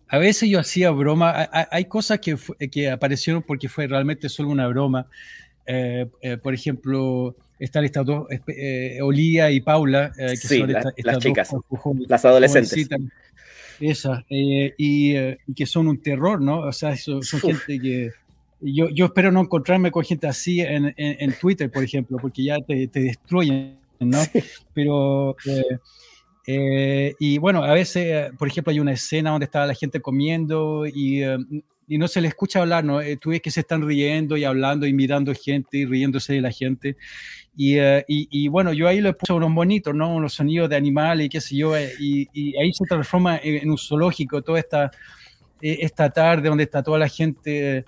a 0.07 0.17
veces 0.17 0.49
yo 0.49 0.59
hacía 0.59 0.91
broma, 0.91 1.49
hay, 1.71 1.85
cosas 1.85 2.19
que, 2.19 2.37
que 2.71 2.89
aparecieron 2.89 3.41
porque 3.43 3.69
fue 3.69 3.87
realmente 3.87 4.29
solo 4.29 4.49
una 4.49 4.67
broma. 4.67 5.07
por 6.41 6.53
ejemplo, 6.53 7.35
están 7.59 7.85
estas 7.85 8.05
dos, 8.05 8.27
eh, 8.47 8.99
Olía 9.01 9.51
y 9.51 9.61
Paula, 9.61 10.11
eh, 10.17 10.31
que 10.31 10.47
son 10.47 10.71
las 10.71 11.19
chicas, 11.19 11.55
las 12.07 12.25
adolescentes. 12.25 12.89
Esas, 13.79 14.23
eh, 14.29 14.73
y, 14.77 15.13
que 15.53 15.65
son 15.65 15.87
un 15.87 16.01
terror, 16.01 16.41
¿no? 16.41 16.59
O 16.59 16.71
sea, 16.71 16.95
son, 16.95 17.21
gente 17.23 17.79
que... 17.79 18.11
Yo, 18.61 18.89
yo, 18.89 19.05
espero 19.05 19.31
no 19.31 19.41
encontrarme 19.41 19.91
con 19.91 20.03
gente 20.03 20.27
así 20.27 20.61
en, 20.61 20.93
en, 20.97 21.33
Twitter, 21.33 21.69
por 21.69 21.83
ejemplo, 21.83 22.17
porque 22.19 22.43
ya 22.43 22.59
te, 22.61 22.87
te 22.87 23.01
destruyen, 23.01 23.77
¿no? 23.99 24.19
Pero... 24.73 25.35
y 26.47 27.37
bueno, 27.37 27.63
a 27.63 27.73
veces, 27.73 28.31
por 28.37 28.47
ejemplo, 28.47 28.71
hay 28.71 28.79
una 28.79 28.93
escena 28.93 29.31
donde 29.31 29.45
estaba 29.45 29.65
la 29.65 29.73
gente 29.73 30.01
comiendo 30.01 30.85
y 30.85 31.23
y 31.87 31.97
no 31.97 32.07
se 32.07 32.21
le 32.21 32.27
escucha 32.27 32.61
hablar, 32.61 32.83
¿no? 32.83 32.99
tú 33.21 33.29
ves 33.29 33.41
que 33.41 33.51
se 33.51 33.59
están 33.59 33.85
riendo 33.85 34.37
y 34.37 34.43
hablando 34.43 34.87
y 34.87 34.93
mirando 34.93 35.33
gente 35.33 35.77
y 35.77 35.85
riéndose 35.85 36.33
de 36.33 36.41
la 36.41 36.51
gente. 36.51 36.97
Eh, 37.57 38.03
y, 38.07 38.27
y, 38.29 38.47
bueno, 38.47 38.73
yo 38.73 38.87
ahí 38.87 39.01
le 39.01 39.13
puse 39.13 39.33
unos 39.33 39.53
bonitos, 39.53 39.95
¿no? 39.95 40.13
Unos 40.13 40.33
sonidos 40.33 40.69
de 40.69 40.75
animales 40.75 41.27
y 41.27 41.29
qué 41.29 41.39
sé 41.41 41.55
yo, 41.55 41.75
eh, 41.75 41.93
y, 41.99 42.27
y 42.33 42.57
ahí 42.57 42.73
se 42.73 42.85
transforma 42.85 43.39
en, 43.41 43.69
un 43.69 43.77
zoológico 43.77 44.41
toda 44.41 44.59
esta, 44.59 44.91
eh, 45.61 45.77
esta 45.81 46.09
tarde 46.09 46.49
donde 46.49 46.63
está 46.63 46.83
toda 46.83 46.99
la 46.99 47.07
gente 47.07 47.85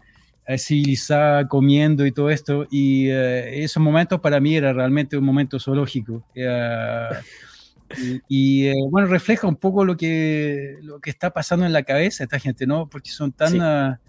civilizada 0.58 1.46
comiendo 1.46 2.06
y 2.06 2.14
todo 2.14 2.30
esto. 2.30 2.66
Y 2.72 3.10
esos 3.10 3.84
momentos 3.84 4.22
para 4.22 4.40
mí 4.40 4.56
era 4.56 4.72
realmente 4.72 5.18
un 5.18 5.26
momento 5.26 5.60
zoológico. 5.60 6.24
Y, 8.28 8.70
bueno, 8.90 9.08
refleja 9.08 9.48
un 9.48 9.56
poco 9.56 9.86
lo 9.86 9.96
que, 9.98 10.78
lo 10.82 11.00
que 11.00 11.10
está 11.10 11.32
pasando 11.32 11.66
en 11.66 11.74
la 11.74 11.84
cabeza 11.84 12.20
de 12.20 12.26
esta 12.26 12.40
gente, 12.40 12.68
¿no? 12.68 12.90
Porque 12.90 13.10
son 13.10 13.32
tan... 13.32 13.62
Ah, 13.62 14.00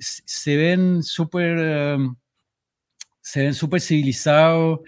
se 0.00 0.56
ven 0.56 1.02
súper 1.02 1.98
se 3.30 3.42
ven 3.42 3.54
súper 3.54 3.80
civilizados. 3.80 4.80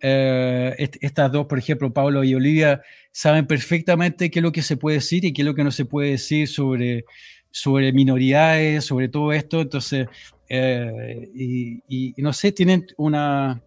Eh, 0.00 0.90
estas 1.00 1.32
dos, 1.32 1.46
por 1.46 1.58
ejemplo, 1.58 1.92
Pablo 1.92 2.22
y 2.22 2.34
Olivia, 2.34 2.82
saben 3.10 3.46
perfectamente 3.46 4.30
qué 4.30 4.40
es 4.40 4.42
lo 4.42 4.52
que 4.52 4.62
se 4.62 4.76
puede 4.76 4.98
decir 4.98 5.24
y 5.24 5.32
qué 5.32 5.42
es 5.42 5.46
lo 5.46 5.54
que 5.54 5.64
no 5.64 5.70
se 5.70 5.86
puede 5.86 6.10
decir 6.10 6.46
sobre, 6.48 7.04
sobre 7.50 7.92
minoridades, 7.92 8.84
sobre 8.84 9.08
todo 9.08 9.32
esto. 9.32 9.62
Entonces, 9.62 10.06
eh, 10.48 11.30
y, 11.34 12.12
no 12.18 12.32
sé, 12.32 12.52
tienen 12.52 12.86
una, 12.98 13.62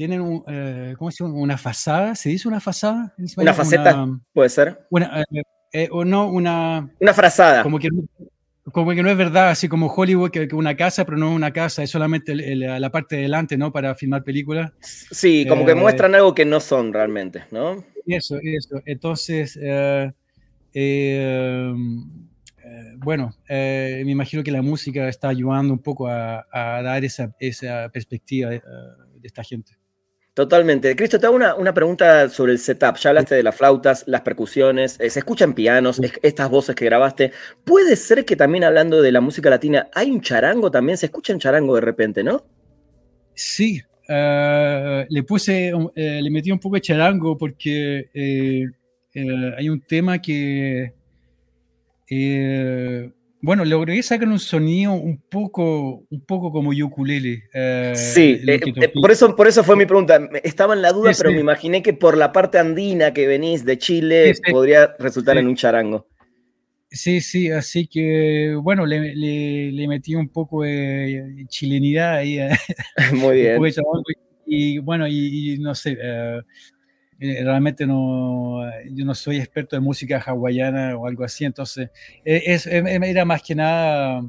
tienen 0.00 0.22
un, 0.22 0.42
eh, 0.48 0.94
¿cómo 0.96 1.10
se 1.10 1.22
llama? 1.22 1.36
Una 1.36 1.58
fasada, 1.58 2.14
¿se 2.14 2.30
dice 2.30 2.48
una 2.48 2.58
fasada? 2.58 3.14
Una 3.36 3.52
faceta, 3.52 4.08
puede 4.32 4.48
ser. 4.48 4.86
Una, 4.88 5.22
o 5.90 6.06
no, 6.06 6.26
una... 6.30 6.90
Una 6.98 7.12
frazada. 7.12 7.62
Como 7.62 7.78
que 7.78 7.90
como 8.72 8.92
que 8.92 9.02
no 9.02 9.10
es 9.10 9.16
verdad, 9.18 9.50
así 9.50 9.68
como 9.68 9.88
Hollywood, 9.88 10.30
que, 10.30 10.48
una 10.54 10.74
casa, 10.74 11.04
pero 11.04 11.18
no 11.18 11.34
una 11.34 11.52
casa, 11.52 11.82
es 11.82 11.90
solamente 11.90 12.34
la 12.34 12.90
parte 12.90 13.16
de 13.16 13.22
delante, 13.22 13.58
¿no? 13.58 13.72
Para 13.72 13.94
filmar 13.94 14.24
películas. 14.24 14.72
Sí, 14.80 15.44
como 15.46 15.66
que 15.66 15.72
eh, 15.72 15.74
muestran 15.74 16.14
algo 16.14 16.34
que 16.34 16.46
no 16.46 16.60
son 16.60 16.94
realmente, 16.94 17.44
¿no? 17.50 17.84
Eso, 18.06 18.38
eso. 18.42 18.80
Entonces, 18.86 19.58
eh, 19.60 20.10
eh, 20.72 21.74
bueno, 22.96 23.34
me 23.46 24.10
imagino 24.10 24.42
que 24.42 24.50
la 24.50 24.62
música 24.62 25.10
está 25.10 25.28
ayudando 25.28 25.74
un 25.74 25.80
poco 25.80 26.08
a, 26.08 26.46
dar 26.50 27.04
esa, 27.04 27.36
esa 27.38 27.90
perspectiva 27.92 28.48
de 28.48 28.62
esta 29.22 29.44
gente. 29.44 29.79
Totalmente. 30.40 30.96
Cristo, 30.96 31.20
te 31.20 31.26
hago 31.26 31.36
una, 31.36 31.54
una, 31.54 31.74
pregunta 31.74 32.30
sobre 32.30 32.52
el 32.52 32.58
setup. 32.58 32.96
Ya 32.96 33.10
hablaste 33.10 33.34
de 33.34 33.42
las 33.42 33.54
flautas, 33.54 34.04
las 34.06 34.22
percusiones, 34.22 34.98
eh, 34.98 35.10
se 35.10 35.18
escuchan 35.18 35.52
pianos, 35.52 36.00
estas 36.22 36.48
voces 36.48 36.74
que 36.74 36.86
grabaste. 36.86 37.32
¿Puede 37.62 37.94
ser 37.94 38.24
que 38.24 38.36
también 38.36 38.64
hablando 38.64 39.02
de 39.02 39.12
la 39.12 39.20
música 39.20 39.50
latina 39.50 39.90
hay 39.94 40.10
un 40.10 40.22
charango 40.22 40.70
también? 40.70 40.96
¿Se 40.96 41.04
escucha 41.04 41.34
un 41.34 41.40
charango 41.40 41.74
de 41.74 41.82
repente, 41.82 42.24
no? 42.24 42.42
Sí, 43.34 43.82
eh, 44.08 45.06
le 45.10 45.22
puse, 45.24 45.74
eh, 45.94 46.20
le 46.22 46.30
metí 46.30 46.50
un 46.50 46.58
poco 46.58 46.76
de 46.76 46.80
charango 46.80 47.36
porque 47.36 48.08
hay 49.58 49.68
un 49.68 49.82
tema 49.82 50.22
que 50.22 50.94
bueno, 53.42 53.64
logré 53.64 54.02
sacar 54.02 54.28
un 54.28 54.38
sonido 54.38 54.92
un 54.92 55.18
poco, 55.18 56.04
un 56.10 56.20
poco 56.26 56.52
como 56.52 56.70
ukulele. 56.70 57.44
Eh, 57.54 57.92
sí, 57.96 58.40
eh, 58.46 58.60
eh, 58.64 58.92
por, 59.00 59.10
eso, 59.10 59.34
por 59.34 59.48
eso 59.48 59.64
fue 59.64 59.76
mi 59.76 59.86
pregunta. 59.86 60.28
Estaba 60.42 60.74
en 60.74 60.82
la 60.82 60.92
duda, 60.92 61.12
pero 61.16 61.32
me 61.32 61.40
imaginé 61.40 61.82
que 61.82 61.94
por 61.94 62.16
la 62.16 62.32
parte 62.32 62.58
andina 62.58 63.12
que 63.12 63.26
venís 63.26 63.64
de 63.64 63.78
Chile 63.78 64.34
podría 64.50 64.94
resultar 64.98 65.38
en 65.38 65.46
un 65.46 65.56
charango. 65.56 66.06
Sí, 66.92 67.20
sí, 67.20 67.50
así 67.50 67.86
que 67.86 68.56
bueno, 68.60 68.84
le, 68.84 69.14
le, 69.14 69.88
metí 69.88 70.16
un 70.16 70.28
poco 70.28 70.64
de 70.64 71.46
chilenidad 71.48 72.16
ahí. 72.16 72.38
Muy 73.12 73.36
bien. 73.40 73.60
y 74.44 74.78
bueno, 74.78 75.06
y, 75.08 75.56
no 75.60 75.74
sé, 75.74 75.96
eh, 76.02 76.40
realmente 77.20 77.86
no, 77.86 78.60
yo 78.90 79.04
no 79.04 79.14
soy 79.14 79.36
experto 79.36 79.76
en 79.76 79.82
música 79.82 80.18
hawaiana 80.24 80.96
o 80.96 81.06
algo 81.06 81.24
así, 81.24 81.44
entonces 81.44 81.90
eh, 82.24 82.42
es, 82.46 82.66
eh, 82.66 82.82
era 82.86 83.24
más 83.24 83.42
que 83.42 83.54
nada, 83.54 84.22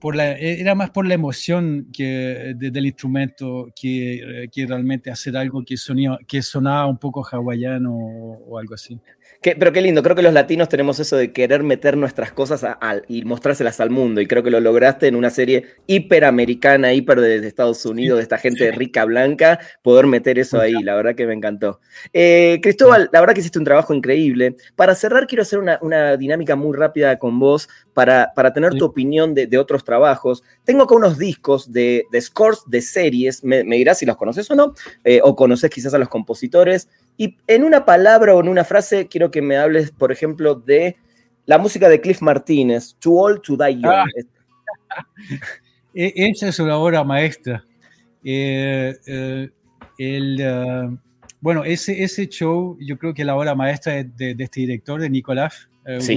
por 0.00 0.16
la, 0.16 0.32
era 0.32 0.74
más 0.74 0.90
por 0.90 1.06
la 1.06 1.14
emoción 1.14 1.88
que, 1.92 2.54
del 2.56 2.86
instrumento 2.86 3.68
que, 3.80 4.48
que, 4.52 4.66
realmente 4.66 5.12
hacer 5.12 5.36
algo 5.36 5.62
que, 5.64 5.76
sonía, 5.76 6.18
que 6.26 6.42
sonaba 6.42 6.86
un 6.86 6.98
poco 6.98 7.24
hawaiano 7.24 7.94
o 7.94 8.58
algo 8.58 8.74
así 8.74 9.00
pero 9.42 9.72
qué 9.72 9.80
lindo, 9.80 10.02
creo 10.02 10.16
que 10.16 10.22
los 10.22 10.32
latinos 10.32 10.68
tenemos 10.68 10.98
eso 10.98 11.16
de 11.16 11.32
querer 11.32 11.62
meter 11.62 11.96
nuestras 11.96 12.32
cosas 12.32 12.64
y 13.06 13.24
mostrárselas 13.24 13.80
al 13.80 13.90
mundo, 13.90 14.20
y 14.20 14.26
creo 14.26 14.42
que 14.42 14.50
lo 14.50 14.60
lograste 14.60 15.06
en 15.06 15.14
una 15.14 15.30
serie 15.30 15.66
hiperamericana, 15.86 16.92
hiper 16.92 17.20
de, 17.20 17.46
Estados 17.46 17.84
Unidos, 17.86 18.18
de 18.18 18.22
esta 18.22 18.38
gente 18.38 18.72
rica, 18.72 19.04
blanca, 19.04 19.60
poder 19.82 20.06
meter 20.06 20.38
eso 20.38 20.60
ahí, 20.60 20.74
la 20.82 20.94
verdad 20.96 21.14
que 21.14 21.26
me 21.26 21.34
encantó. 21.34 21.80
Eh, 22.12 22.58
Cristóbal, 22.62 23.08
la 23.12 23.20
verdad 23.20 23.34
que 23.34 23.40
hiciste 23.40 23.58
un 23.58 23.64
trabajo 23.64 23.94
increíble. 23.94 24.56
Para 24.74 24.94
cerrar, 24.94 25.26
quiero 25.26 25.42
hacer 25.42 25.58
una, 25.58 26.16
dinámica 26.16 26.56
muy 26.56 26.76
rápida 26.76 27.18
con 27.18 27.38
vos 27.38 27.68
para, 27.94 28.32
para 28.34 28.52
tener 28.52 28.74
tu 28.74 28.84
opinión 28.84 29.34
de, 29.34 29.56
otros 29.58 29.84
trabajos. 29.84 30.42
Tengo 30.64 30.82
acá 30.82 30.94
unos 30.94 31.18
discos 31.18 31.72
de, 31.72 32.04
scores 32.20 32.60
de 32.66 32.82
series, 32.82 33.44
me, 33.44 33.62
dirás 33.62 33.98
si 33.98 34.06
los 34.06 34.16
conoces 34.16 34.50
o 34.50 34.54
no, 34.54 34.74
eh, 35.04 35.20
o 35.22 35.36
conoces 35.36 35.70
quizás 35.70 35.94
a 35.94 35.98
los 35.98 36.08
compositores. 36.08 36.88
Y 37.16 37.38
en 37.46 37.64
una 37.64 37.84
palabra 37.84 38.34
o 38.34 38.40
en 38.40 38.48
una 38.48 38.64
frase, 38.64 39.08
quiero 39.08 39.30
que 39.30 39.42
me 39.42 39.56
hables, 39.56 39.90
por 39.90 40.12
ejemplo, 40.12 40.54
de 40.54 40.96
la 41.46 41.58
música 41.58 41.88
de 41.88 42.00
Cliff 42.00 42.20
Martínez, 42.20 42.96
Too 42.98 43.18
Old 43.18 43.42
to 43.42 43.56
Die 43.56 43.74
Young. 43.74 43.86
Ah. 43.86 44.04
E-, 45.96 46.12
esa 46.14 46.48
es 46.48 46.58
una 46.58 46.76
obra 46.76 47.02
maestra. 47.04 47.64
Eh, 48.22 48.94
eh, 49.06 49.48
el, 49.98 50.40
uh, 50.40 50.98
bueno, 51.40 51.64
ese, 51.64 52.02
ese 52.02 52.28
show, 52.28 52.76
yo 52.80 52.98
creo 52.98 53.14
que 53.14 53.24
la 53.24 53.34
obra 53.34 53.54
maestra 53.54 54.04
de, 54.04 54.34
de 54.34 54.44
este 54.44 54.60
director, 54.60 55.00
de 55.00 55.08
Nicolás 55.08 55.70
uh, 55.86 56.00
sí. 56.00 56.14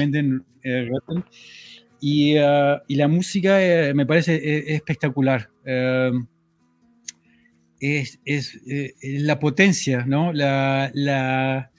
y, 2.01 2.37
uh, 2.39 2.79
y, 2.87 2.95
la 2.95 3.07
música 3.07 3.57
me 3.93 4.05
parece 4.05 4.73
espectacular 4.73 5.49
es, 7.79 8.19
eh, 8.67 8.93
la 9.01 9.39
potencia, 9.39 10.05
¿no? 10.05 10.33
La, 10.33 10.91
la 10.93 11.71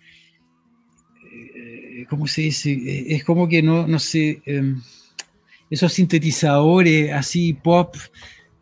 eh, 1.33 2.07
¿cómo 2.09 2.27
se 2.27 2.43
dice? 2.43 2.73
Eh, 2.73 3.15
es 3.15 3.25
como 3.25 3.49
que 3.49 3.63
no, 3.63 3.87
no 3.87 3.99
sé, 3.99 4.41
em, 4.47 4.81
esos 5.71 5.93
sintetizadores 5.93 7.13
así 7.13 7.53
pop 7.53 7.95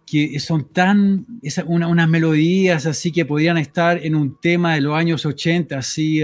que 0.05 0.41
son 0.41 0.73
tan, 0.73 1.27
unas 1.67 2.09
melodías 2.09 2.87
así 2.87 3.13
que 3.13 3.27
podrían 3.27 3.59
estar 3.59 4.03
en 4.05 4.15
un 4.15 4.41
tema 4.41 4.75
de 4.75 4.81
los 4.81 4.95
años 4.95 5.27
80, 5.27 5.77
así 5.77 6.23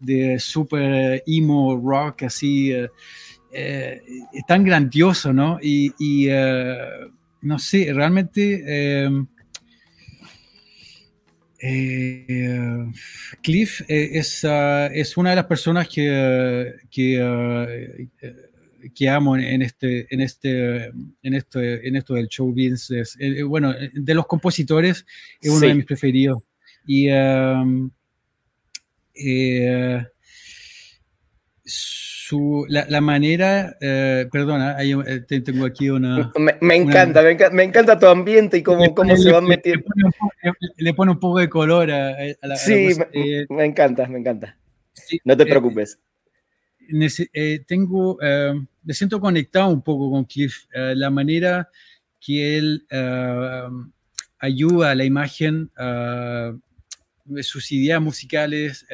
de 0.00 0.38
super 0.40 1.22
emo 1.28 1.76
rock, 1.76 2.24
así, 2.24 2.72
tan 4.48 4.64
grandioso, 4.64 5.32
¿no? 5.32 5.60
Y, 5.62 5.92
y 6.00 6.28
no 7.42 7.58
sé, 7.60 7.92
realmente 7.92 9.04
em, 9.04 9.28
eh, 11.62 12.86
Cliff 13.42 13.82
eh, 13.88 14.10
es, 14.14 14.44
uh, 14.44 14.90
es, 14.92 15.16
una 15.16 15.30
de 15.30 15.36
las 15.36 15.46
personas 15.46 15.88
que, 15.88 16.74
que, 16.90 17.22
uh, 17.22 18.90
que 18.94 19.08
amo 19.08 19.36
en, 19.36 19.62
este, 19.62 20.06
en, 20.12 20.20
este, 20.20 20.86
en, 20.86 21.34
este, 21.34 21.86
en 21.86 21.96
esto 21.96 22.14
del 22.14 22.28
show 22.28 22.48
business. 22.48 23.16
Eh, 23.18 23.42
bueno, 23.42 23.74
de 23.92 24.14
los 24.14 24.26
compositores 24.26 25.04
es 25.40 25.50
uno 25.50 25.66
de 25.66 25.74
mis 25.74 25.84
preferidos. 25.84 26.42
Y 26.86 27.10
um, 27.10 27.90
eh, 29.14 30.04
la, 32.68 33.00
manera, 33.00 33.76
eh, 33.80 34.26
perdona, 34.30 34.76
eh, 34.80 35.20
tengo 35.40 35.64
aquí 35.64 35.90
una... 35.90 36.32
Me, 36.60 36.76
encanta, 36.76 37.22
me, 37.52 37.62
encanta, 37.62 37.98
tu 37.98 38.06
ambiente 38.06 38.58
y 38.58 38.62
cómo, 38.62 38.94
cómo 38.94 39.16
se 39.16 39.32
van 39.32 39.44
metiendo. 39.44 39.84
Le 40.76 40.94
pone, 40.94 41.12
un 41.12 41.20
poco 41.20 41.38
de 41.38 41.48
color 41.48 41.90
a, 41.90 42.16
la... 42.42 42.56
Sí, 42.56 42.90
eh, 43.12 43.46
me, 43.48 43.64
encanta, 43.64 44.06
me 44.06 44.18
encanta. 44.18 44.56
no 45.24 45.36
te 45.36 45.46
preocupes. 45.46 45.98
tengo, 47.66 48.18
me 48.82 48.94
siento 48.94 49.20
conectado 49.20 49.70
un 49.70 49.82
poco 49.82 50.10
con 50.10 50.24
Cliff, 50.24 50.66
la 50.72 51.10
manera 51.10 51.68
que 52.20 52.58
él 52.58 52.86
ayuda 54.38 54.90
a 54.90 54.94
la 54.94 55.04
imagen, 55.04 55.70
sus 57.42 57.72
ideas 57.72 58.00
musicales, 58.00 58.86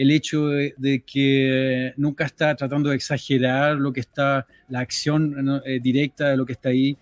el 0.00 0.10
hecho 0.10 0.46
de, 0.46 1.04
que 1.06 1.92
nunca 1.98 2.24
está 2.24 2.56
tratando 2.56 2.88
de 2.88 2.96
exagerar 2.96 3.76
lo 3.76 3.92
que 3.92 4.00
está, 4.00 4.46
la 4.70 4.80
acción 4.80 5.60
eh, 5.66 5.78
directa 5.78 6.30
de 6.30 6.38
lo 6.38 6.46
que 6.46 6.54
está 6.54 6.70
ahí. 6.70 6.96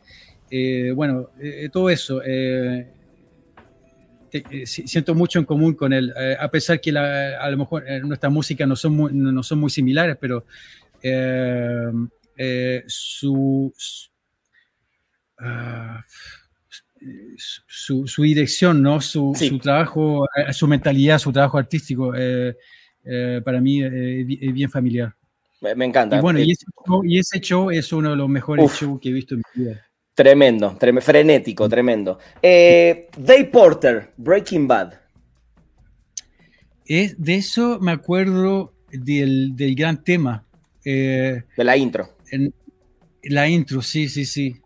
Eh, 0.51 0.91
bueno, 0.97 1.31
eh, 1.41 1.69
todo 1.73 1.91
eso. 1.91 2.21
siento 4.65 5.15
mucho 5.15 5.39
en 5.39 5.45
común 5.45 5.75
con 5.75 5.93
él, 5.93 6.13
a 6.41 6.51
pesar 6.51 6.81
que 6.81 6.91
a 6.91 7.49
lo 7.49 7.59
mejor 7.59 7.85
nuestras 8.05 8.33
músicas 8.33 8.67
no 8.67 8.75
son 8.75 8.97
muy, 8.97 9.13
no 9.15 9.45
son 9.45 9.61
muy 9.61 9.71
similares, 9.71 10.17
pero 10.21 10.45
su, 12.89 13.73
ah, 15.39 16.05
su, 17.37 18.09
su, 18.09 18.23
dirección, 18.25 18.83
¿no? 18.83 19.01
Su, 19.01 19.37
su, 19.39 19.61
trabajo, 19.61 20.27
su 20.51 20.67
mentalidad, 20.67 21.21
su 21.21 21.31
trabajo 21.31 21.59
artístico. 21.59 22.13
Eh, 22.17 22.57
para 23.45 23.61
mí 23.61 23.83
eh, 23.83 24.27
es 24.41 24.53
bien 24.53 24.71
familiar. 24.71 25.15
Me 25.61 25.85
encanta. 25.85 26.19
Y 26.19 26.21
bueno, 26.21 26.39
y 26.39 26.51
eh, 26.51 27.21
ese, 27.21 27.41
show, 27.41 27.71
es 27.71 27.93
uno 27.93 28.11
de 28.11 28.17
los 28.17 28.29
mejores 28.29 28.71
shows 28.73 29.01
que 29.01 29.09
he 29.09 29.13
visto 29.13 29.35
en 29.35 29.43
mi 29.55 29.65
vida. 29.65 29.85
Tremendo, 30.15 30.77
frenético, 31.01 31.69
tremendo. 31.69 32.19
Dave 32.43 33.49
Porter, 33.53 34.13
Breaking 34.17 34.67
Bad. 34.67 34.95
Es, 36.85 37.21
de 37.21 37.35
eso 37.37 37.79
me 37.81 37.93
acuerdo 37.93 38.73
del, 38.91 39.55
del 39.55 39.75
gran 39.75 40.03
tema. 40.03 40.45
de 40.85 41.45
la 41.57 41.77
intro. 41.77 42.17
la 43.25 43.49
intro, 43.49 43.83
sí, 43.83 44.09
sí, 44.09 44.25
sí. 44.25 44.57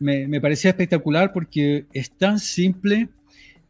me, 0.00 0.26
me, 0.26 0.40
parecía 0.40 0.70
espectacular 0.70 1.32
porque 1.32 1.86
es 1.92 2.10
tan 2.10 2.38
simple 2.38 3.08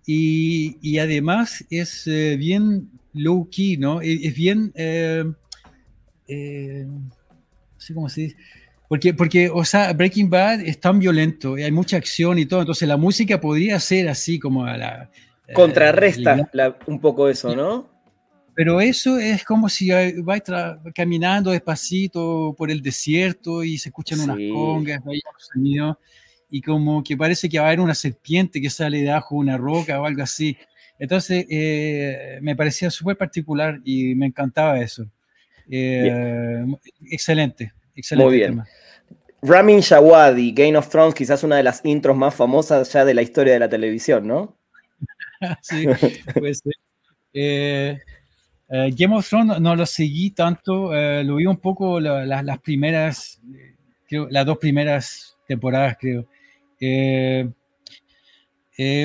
y, 0.06 0.76
y 0.80 0.98
además 0.98 1.64
es 1.70 2.04
bien 2.06 2.88
low 3.12 3.48
key, 3.50 3.76
¿no? 3.76 4.00
Es, 4.00 4.34
bien, 4.34 4.72
eh, 4.74 5.24
eh, 6.28 6.84
no 6.86 7.10
sé 7.78 7.94
cómo 7.94 8.08
se 8.08 8.22
dice. 8.22 8.36
Porque, 8.88 9.14
porque, 9.14 9.48
o 9.48 9.64
sea, 9.64 9.92
Breaking 9.92 10.28
Bad 10.28 10.62
es 10.62 10.80
tan 10.80 10.98
violento, 10.98 11.56
y 11.56 11.62
hay 11.62 11.70
mucha 11.70 11.96
acción 11.96 12.38
y 12.38 12.46
todo, 12.46 12.60
entonces 12.60 12.88
la 12.88 12.96
música 12.96 13.40
podría 13.40 13.78
ser 13.78 14.08
así 14.08 14.38
como 14.38 14.64
a 14.64 14.76
la... 14.76 15.10
Eh, 15.46 15.52
Contrarresta 15.52 16.48
un 16.86 17.00
poco 17.00 17.28
eso, 17.28 17.54
¿no? 17.54 17.88
Pero 18.54 18.80
eso 18.80 19.16
es 19.16 19.44
como 19.44 19.68
si 19.68 19.90
vais 20.22 20.42
caminando 20.94 21.52
despacito 21.52 22.54
por 22.58 22.70
el 22.70 22.82
desierto 22.82 23.62
y 23.62 23.78
se 23.78 23.90
escuchan 23.90 24.20
unas 24.20 24.36
congas, 24.52 25.00
y 26.50 26.60
como 26.60 27.04
que 27.04 27.16
parece 27.16 27.48
que 27.48 27.58
va 27.58 27.66
a 27.66 27.68
haber 27.68 27.80
una 27.80 27.94
serpiente 27.94 28.60
que 28.60 28.70
sale 28.70 29.02
de 29.02 29.10
abajo 29.10 29.36
una 29.36 29.56
roca 29.56 30.00
o 30.00 30.04
algo 30.04 30.22
así. 30.22 30.56
Entonces, 31.00 31.46
eh, 31.50 32.38
me 32.40 32.54
parecía 32.54 32.90
súper 32.90 33.16
particular 33.16 33.80
y 33.84 34.14
me 34.14 34.26
encantaba 34.26 34.78
eso. 34.80 35.06
Eh, 35.68 36.64
excelente, 37.10 37.72
excelente. 37.96 38.28
Muy 38.28 38.36
bien. 38.36 38.62
Ramin 39.42 39.80
Shawadi, 39.80 40.52
Game 40.52 40.76
of 40.76 40.88
Thrones, 40.88 41.14
quizás 41.14 41.42
una 41.42 41.56
de 41.56 41.62
las 41.62 41.84
intros 41.84 42.16
más 42.16 42.34
famosas 42.34 42.92
ya 42.92 43.04
de 43.04 43.14
la 43.14 43.22
historia 43.22 43.54
de 43.54 43.58
la 43.58 43.68
televisión, 43.68 44.26
¿no? 44.26 44.56
sí, 45.62 45.86
pues 46.38 46.60
eh, 47.32 47.98
eh, 48.68 48.90
Game 48.94 49.16
of 49.16 49.26
Thrones 49.26 49.58
no 49.60 49.74
lo 49.74 49.86
seguí 49.86 50.32
tanto, 50.32 50.94
eh, 50.94 51.24
lo 51.24 51.36
vi 51.36 51.46
un 51.46 51.56
poco 51.56 51.98
las 52.00 52.58
primeras, 52.58 53.40
creo, 54.06 54.28
las 54.28 54.44
dos 54.44 54.58
primeras 54.58 55.38
temporadas, 55.46 55.96
creo. 55.98 56.26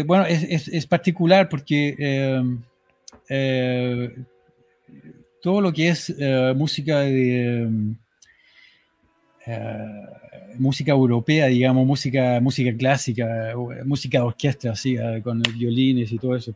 Bueno, 0.06 0.26
es, 0.26 0.68
es, 0.68 0.88
particular 0.88 1.50
porque 1.50 2.42
todo 5.42 5.62
lo 5.62 5.74
que 5.74 5.90
es 5.90 6.16
música 6.56 7.00
de 7.00 7.96
música 10.58 10.92
europea, 10.92 11.48
digamos, 11.48 11.86
música, 11.86 12.40
música 12.42 12.76
clásica, 12.78 13.54
música 13.86 14.20
de 14.20 14.24
orquesta, 14.24 14.72
así, 14.72 14.98
con 15.24 15.42
violines 15.42 16.12
y 16.12 16.18
todo 16.18 16.36
eso. 16.36 16.56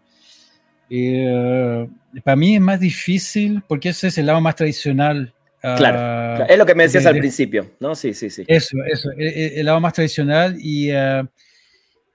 Eh, 0.89 1.88
para 2.23 2.36
mí 2.36 2.55
es 2.55 2.62
más 2.62 2.79
difícil 2.79 3.62
porque 3.67 3.89
ese 3.89 4.08
es 4.08 4.17
el 4.17 4.25
lado 4.25 4.41
más 4.41 4.55
tradicional. 4.55 5.34
Ah, 5.62 5.75
claro, 5.77 6.45
es 6.47 6.58
lo 6.58 6.65
que 6.65 6.73
me 6.73 6.84
decías 6.84 7.05
al 7.05 7.19
principio, 7.19 7.71
¿no? 7.79 7.93
Sí, 7.93 8.13
sí, 8.13 8.29
sí. 8.29 8.43
Eso, 8.47 8.77
eso, 8.86 9.12
e, 9.12 9.27
e, 9.27 9.60
el, 9.60 9.65
lado 9.65 9.79
más 9.82 9.93
tradicional 9.93 10.55
y, 10.58 10.91
ah, 10.91 11.29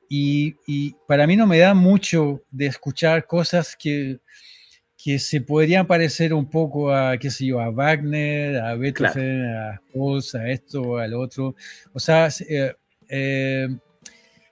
y, 0.08 0.56
y, 0.66 0.94
para 1.06 1.26
mí 1.26 1.36
no 1.36 1.46
me 1.46 1.58
da 1.58 1.74
mucho 1.74 2.42
de 2.50 2.66
escuchar 2.66 3.26
cosas 3.26 3.76
que, 3.78 4.20
que 5.04 5.18
se 5.18 5.42
podrían 5.42 5.86
parecer 5.86 6.32
un 6.32 6.48
poco 6.48 6.90
a, 6.90 7.18
qué 7.18 7.30
sé 7.30 7.44
yo, 7.44 7.60
a 7.60 7.68
Wagner, 7.68 8.56
a 8.56 8.74
Beethoven, 8.74 9.44
a 9.54 9.80
Holst, 9.92 10.34
a 10.34 10.48
esto, 10.48 10.96
al 10.96 11.12
otro. 11.12 11.54
O 11.92 12.00
sea, 12.00 12.28
eh, 12.48 12.72
eh, 13.10 13.68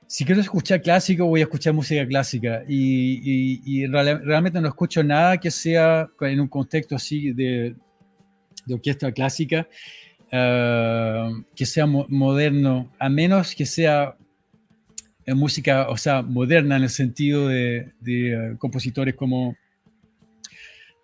si 0.07 0.27
quiero 0.27 0.43
escuchar 0.43 0.83
clásico, 0.83 1.25
voy 1.25 1.41
a 1.41 1.45
escuchar 1.45 1.73
música 1.73 2.07
clásica. 2.07 2.65
Y, 2.69 3.87
realmente 3.87 4.61
no 4.61 4.69
escucho 4.69 5.03
nada 5.03 5.39
que 5.39 5.51
sea 5.51 6.07
en 6.21 6.39
un 6.39 6.49
contexto 6.49 6.97
así 6.97 7.33
de, 7.33 7.75
orquesta 8.71 9.11
clásica, 9.11 9.67
eh, 10.31 11.31
que 11.57 11.65
sea 11.65 11.87
moderno, 11.87 12.93
a 12.99 13.09
menos 13.09 13.55
que 13.55 13.65
sea 13.65 14.19
música, 15.27 15.89
o 15.89 15.97
sea, 15.97 16.23
moderna 16.23 16.77
en 16.77 16.85
el 16.85 16.91
sentido 16.91 17.49
de, 17.49 17.93
de 18.01 18.57
compositores 18.59 19.15
como 19.15 19.57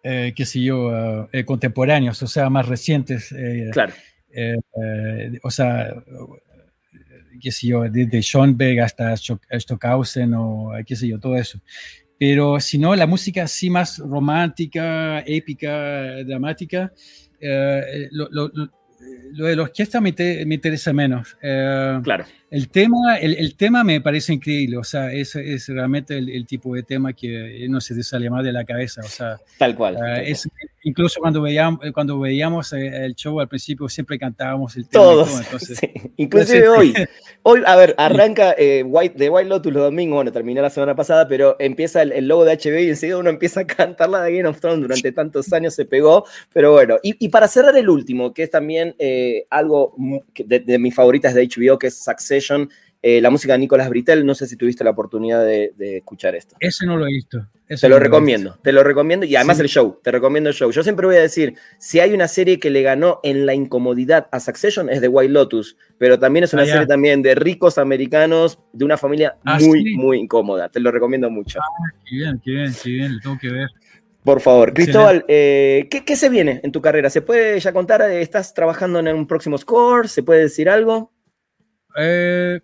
eh, 0.02 0.32
qué 0.34 0.46
sé 0.46 0.62
yo, 0.62 1.28
eh, 1.32 1.44
contemporáneos, 1.44 2.22
o 2.22 2.26
sea, 2.26 2.48
más 2.48 2.66
recientes. 2.66 3.32
Eh, 3.32 3.70
claro. 3.72 3.92
o 5.42 5.50
sea, 5.50 5.92
qué 7.40 7.50
sé 7.50 7.66
yo, 7.68 7.82
desde 7.82 8.22
Schoenberg 8.22 8.80
hasta 8.80 9.14
Stockhausen 9.16 10.34
o 10.34 10.72
qué 10.86 10.96
sé 10.96 11.08
yo, 11.08 11.18
todo 11.18 11.36
eso. 11.36 11.60
Pero 12.18 12.58
si 12.60 12.78
no, 12.78 12.94
la 12.96 13.06
música 13.06 13.44
así 13.44 13.70
más 13.70 13.98
romántica, 13.98 15.20
épica, 15.26 16.24
dramática, 16.24 16.92
lo, 18.10 18.50
lo 19.32 19.46
de 19.46 19.56
la 19.56 19.62
orquesta 19.62 20.00
me, 20.00 20.14
me 20.46 20.54
interesa 20.54 20.92
menos. 20.92 21.36
Eh, 21.42 22.00
claro. 22.02 22.24
El 22.50 22.70
tema, 22.70 23.16
el, 23.16 23.34
el, 23.34 23.56
tema 23.56 23.84
me 23.84 24.00
parece 24.00 24.32
increíble, 24.32 24.78
o 24.78 24.84
sea, 24.84 25.12
es, 25.12 25.36
es 25.36 25.68
realmente 25.68 26.16
el, 26.16 26.30
el, 26.30 26.46
tipo 26.46 26.74
de 26.74 26.82
tema 26.82 27.12
que 27.12 27.66
no 27.68 27.78
se 27.78 27.94
te 27.94 28.02
sale 28.02 28.30
más 28.30 28.42
de 28.42 28.52
la 28.52 28.64
cabeza, 28.64 29.02
o 29.04 29.08
sea. 29.08 29.38
Tal 29.58 29.74
cual. 29.74 29.96
Eh, 29.96 30.30
es, 30.30 30.48
incluso 30.82 31.20
cuando 31.20 31.42
veíamos, 31.42 31.80
cuando 31.92 32.18
veíamos 32.18 32.72
eh, 32.72 33.04
el 33.04 33.14
show 33.14 33.38
al 33.38 33.48
principio 33.48 33.86
siempre 33.90 34.18
cantábamos 34.18 34.74
el 34.78 34.88
tema. 34.88 35.04
Todos. 35.04 35.28
sí. 35.60 35.90
Inclusive 36.16 36.68
hoy. 36.68 36.94
Hoy, 37.44 37.62
a 37.64 37.76
ver, 37.76 37.94
arranca 37.96 38.54
White, 38.84 39.16
de 39.16 39.30
White 39.30 39.48
Lotus 39.48 39.72
los 39.72 39.84
domingos, 39.84 40.16
bueno, 40.16 40.32
terminó 40.32 40.60
la 40.60 40.68
semana 40.68 40.94
pasada, 40.94 41.26
pero 41.28 41.56
empieza 41.58 42.02
el, 42.02 42.28
logo 42.28 42.44
de 42.44 42.58
HB 42.58 42.80
y 42.80 42.88
enseguida 42.90 43.16
uno 43.16 43.30
empieza 43.30 43.60
a 43.60 43.66
cantar 43.66 44.10
la 44.10 44.22
de 44.22 44.36
Game 44.36 44.48
of 44.48 44.60
Thrones, 44.60 44.82
durante 44.82 45.12
tantos 45.12 45.50
años 45.54 45.74
se 45.74 45.86
pegó, 45.86 46.26
pero 46.52 46.72
bueno, 46.72 46.98
y, 47.02 47.16
y 47.24 47.30
para 47.30 47.48
cerrar 47.48 47.74
el 47.76 47.88
último, 47.88 48.34
que 48.34 48.42
es 48.42 48.50
también 48.50 48.94
algo 49.48 49.94
de, 50.36 50.60
de, 50.60 50.78
mis 50.78 50.94
favoritas 50.94 51.32
de 51.32 51.48
HBO, 51.48 51.78
que 51.78 51.86
es 51.86 52.06
Eh, 53.00 53.20
la 53.20 53.30
música 53.30 53.52
de 53.52 53.60
Nicolás 53.60 53.88
Britel. 53.88 54.26
No 54.26 54.34
sé 54.34 54.46
si 54.46 54.56
tuviste 54.56 54.82
la 54.82 54.90
oportunidad 54.90 55.44
de, 55.44 55.72
escuchar 55.78 56.34
esto. 56.34 56.56
Ese 56.58 56.84
no 56.84 56.96
lo 56.96 57.06
he 57.06 57.10
visto. 57.10 57.46
te 57.68 57.88
lo, 57.88 57.98
recomiendo, 57.98 58.58
te 58.62 58.72
lo 58.72 58.82
recomiendo. 58.82 59.24
Y 59.24 59.36
además 59.36 59.60
el 59.60 59.68
show, 59.68 60.00
te 60.02 60.10
recomiendo 60.10 60.50
el 60.50 60.56
show. 60.56 60.70
Yo 60.72 60.82
siempre 60.82 61.06
voy 61.06 61.16
a 61.16 61.20
decir, 61.20 61.54
si 61.78 62.00
hay 62.00 62.12
una 62.12 62.26
serie 62.26 62.58
que 62.58 62.70
le 62.70 62.82
ganó 62.82 63.20
en 63.22 63.46
la 63.46 63.54
incomodidad 63.54 64.26
a 64.32 64.40
Succession 64.40 64.90
es 64.90 65.00
The 65.00 65.08
White 65.08 65.32
Lotus, 65.32 65.76
pero 65.96 66.18
también 66.18 66.44
es 66.44 66.52
una 66.52 66.62
ah, 66.62 66.66
serie 66.66 66.86
también 66.86 67.22
de 67.22 67.36
ricos 67.36 67.78
americanos, 67.78 68.58
de 68.72 68.84
una 68.84 68.96
familia 68.96 69.36
ah, 69.44 69.58
muy, 69.60 69.94
muy 69.94 70.18
incómoda. 70.18 70.68
Te 70.68 70.80
lo 70.80 70.90
recomiendo 70.90 71.30
mucho. 71.30 71.60
Ah, 71.60 71.92
qué 72.04 72.16
bien, 72.16 72.40
qué 72.44 72.50
bien, 72.50 72.74
qué 72.82 72.90
bien, 72.90 73.14
lo 73.14 73.20
tengo 73.20 73.38
que 73.38 73.48
ver. 73.48 73.68
Por 74.24 74.40
favor, 74.40 74.74
Cristóbal, 74.74 75.24
eh, 75.28 75.88
¿qué, 75.88 76.16
se 76.16 76.28
viene 76.28 76.60
en 76.62 76.72
tu 76.72 76.82
carrera? 76.82 77.08
¿Se 77.08 77.22
puede 77.22 77.58
ya 77.60 77.72
contar? 77.72 78.02
¿Estás 78.02 78.52
trabajando 78.52 78.98
en 78.98 79.08
un 79.08 79.26
próximo 79.26 79.56
score? 79.56 80.08
¿Se 80.08 80.22
puede 80.22 80.42
decir 80.42 80.68
algo? 80.68 81.12
Eh, 81.96 82.60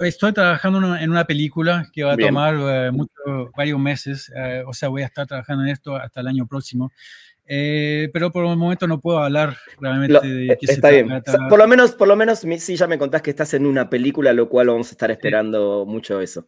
estoy 0.00 0.32
trabajando 0.32 0.96
en 0.96 1.10
una 1.10 1.24
película 1.24 1.86
que 1.92 2.04
va 2.04 2.14
a 2.14 2.16
tomar 2.16 2.56
eh, 2.58 2.90
varios 3.56 3.78
meses, 3.78 4.32
o 4.66 4.72
sea, 4.72 4.88
voy 4.88 5.02
a 5.02 5.06
estar 5.06 5.26
trabajando 5.26 5.64
en 5.64 5.70
esto 5.70 5.96
hasta 5.96 6.20
el 6.20 6.28
año 6.28 6.46
próximo. 6.46 6.92
pero 7.46 8.32
por 8.32 8.46
el 8.46 8.56
momento 8.56 8.86
no 8.86 9.00
puedo 9.00 9.18
hablar 9.18 9.56
realmente 9.80 10.26
de 10.26 10.58
qué 10.60 10.72
Está 10.72 10.90
bien. 10.90 11.22
por 11.48 11.58
lo 11.58 11.68
menos, 11.68 11.92
por 11.92 12.08
lo 12.08 12.16
menos, 12.16 12.44
sí, 12.58 12.76
ya 12.76 12.86
me 12.86 12.98
contás 12.98 13.22
que 13.22 13.30
estás 13.30 13.54
en 13.54 13.66
una 13.66 13.88
película, 13.90 14.32
lo 14.32 14.48
cual 14.48 14.68
vamos 14.68 14.88
a 14.88 14.92
estar 14.92 15.10
esperando 15.10 15.84
mucho 15.86 16.20
eso. 16.20 16.46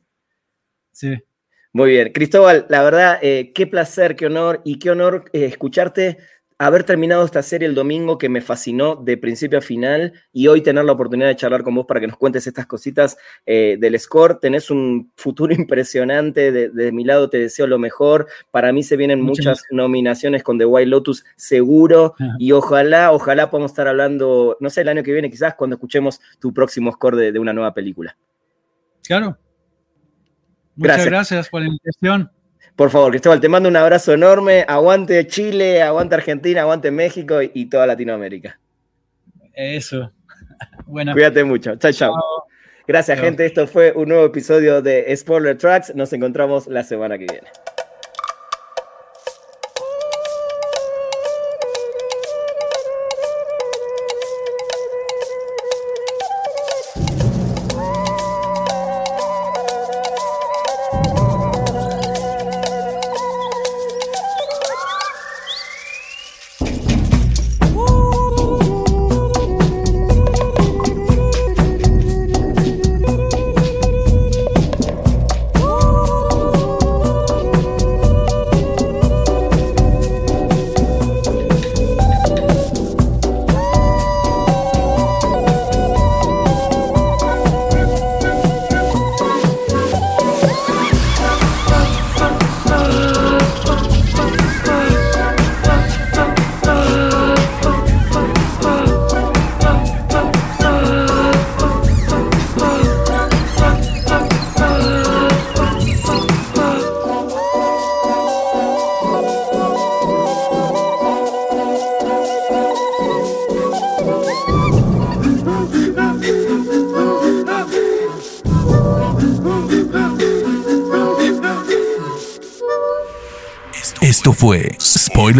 Sí. 0.92 1.16
Muy 1.72 1.90
bien. 1.90 2.12
Cristóbal, 2.12 2.66
la 2.68 2.82
verdad, 2.82 3.18
eh, 3.22 3.52
qué 3.54 3.66
placer, 3.66 4.16
qué 4.16 4.26
honor 4.26 4.62
y 4.64 4.78
qué 4.78 4.90
honor 4.90 5.26
eh, 5.32 5.44
escucharte, 5.44 6.18
haber 6.58 6.82
terminado 6.84 7.24
esta 7.24 7.42
serie 7.42 7.68
el 7.68 7.74
domingo 7.74 8.18
que 8.18 8.28
me 8.28 8.40
fascinó 8.40 8.96
de 8.96 9.16
principio 9.16 9.58
a 9.58 9.62
final 9.62 10.12
y 10.32 10.48
hoy 10.48 10.60
tener 10.60 10.84
la 10.84 10.92
oportunidad 10.92 11.28
de 11.28 11.36
charlar 11.36 11.62
con 11.62 11.76
vos 11.76 11.86
para 11.86 12.00
que 12.00 12.08
nos 12.08 12.16
cuentes 12.16 12.46
estas 12.46 12.66
cositas 12.66 13.16
eh, 13.46 13.76
del 13.80 13.98
score. 13.98 14.40
Tenés 14.40 14.70
un 14.70 15.12
futuro 15.16 15.54
impresionante, 15.58 16.50
de, 16.50 16.92
mi 16.92 17.04
lado 17.04 17.30
te 17.30 17.38
deseo 17.38 17.66
lo 17.66 17.78
mejor. 17.78 18.26
Para 18.50 18.72
mí 18.72 18.82
se 18.82 18.96
vienen 18.96 19.20
muchas, 19.20 19.62
nominaciones 19.70 20.42
con 20.42 20.58
The 20.58 20.66
White 20.66 20.90
Lotus 20.90 21.24
seguro 21.36 22.14
y 22.38 22.52
ojalá, 22.52 23.12
ojalá 23.12 23.50
podamos 23.50 23.70
estar 23.70 23.86
hablando, 23.86 24.56
no 24.60 24.70
sé, 24.70 24.80
el 24.80 24.88
año 24.88 25.02
que 25.02 25.12
viene 25.12 25.30
quizás 25.30 25.54
cuando 25.54 25.76
escuchemos 25.76 26.20
tu 26.40 26.52
próximo 26.52 26.90
score 26.92 27.16
de, 27.16 27.32
de 27.32 27.38
una 27.38 27.52
nueva 27.52 27.72
película. 27.72 28.16
Claro, 29.06 29.38
Muchas 30.78 31.06
gracias. 31.06 31.48
por 31.48 31.60
la 31.60 31.66
invitación. 31.66 32.30
Por 32.78 32.90
favor, 32.90 33.10
Cristóbal, 33.10 33.40
te 33.40 33.48
mando 33.48 33.68
un 33.68 33.74
abrazo 33.74 34.12
enorme. 34.12 34.64
Aguante 34.68 35.26
Chile, 35.26 35.82
aguante 35.82 36.14
Argentina, 36.14 36.60
aguante 36.60 36.92
México 36.92 37.40
y, 37.42 37.66
toda 37.66 37.88
Latinoamérica. 37.88 38.60
Eso. 39.52 40.12
Bueno. 40.86 41.12
Cuídate 41.12 41.44
mucho. 41.44 41.76
Chao, 41.76 41.92
chao. 41.92 42.14
Gracias, 42.86 43.20
gente. 43.20 43.44
Esto 43.44 43.66
fue 43.66 43.92
un 43.94 44.08
nuevo 44.08 44.24
episodio 44.24 44.80
de 44.80 45.14
Spoiler 45.16 45.58
Tracks. 45.58 45.94
Nos 45.94 46.12
encontramos 46.12 46.66
la 46.68 46.82
semana 46.84 47.18
que 47.18 47.26
viene. 47.26 47.48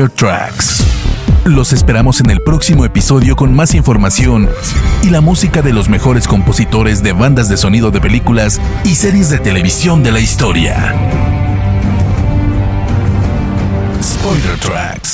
Tracks. 0.07 0.85
Los 1.45 1.73
esperamos 1.73 2.21
en 2.21 2.31
el 2.31 2.41
próximo 2.41 2.85
episodio 2.85 3.35
con 3.35 3.53
más 3.53 3.75
información 3.75 4.49
y 5.03 5.11
la 5.11 5.21
música 5.21 5.61
de 5.61 5.73
los 5.73 5.89
mejores 5.89 6.29
compositores 6.29 7.03
de 7.03 7.13
bandas 7.13 7.49
de 7.49 7.57
sonido 7.57 7.91
de 7.91 8.01
películas 8.01 8.61
y 8.85 8.95
series 8.95 9.29
de 9.29 9.41
televisión 9.41 10.05
de 10.05 10.13
la 10.13 10.21
historia. 10.21 10.95
Spoiler 14.01 14.57
Tracks. 14.61 15.08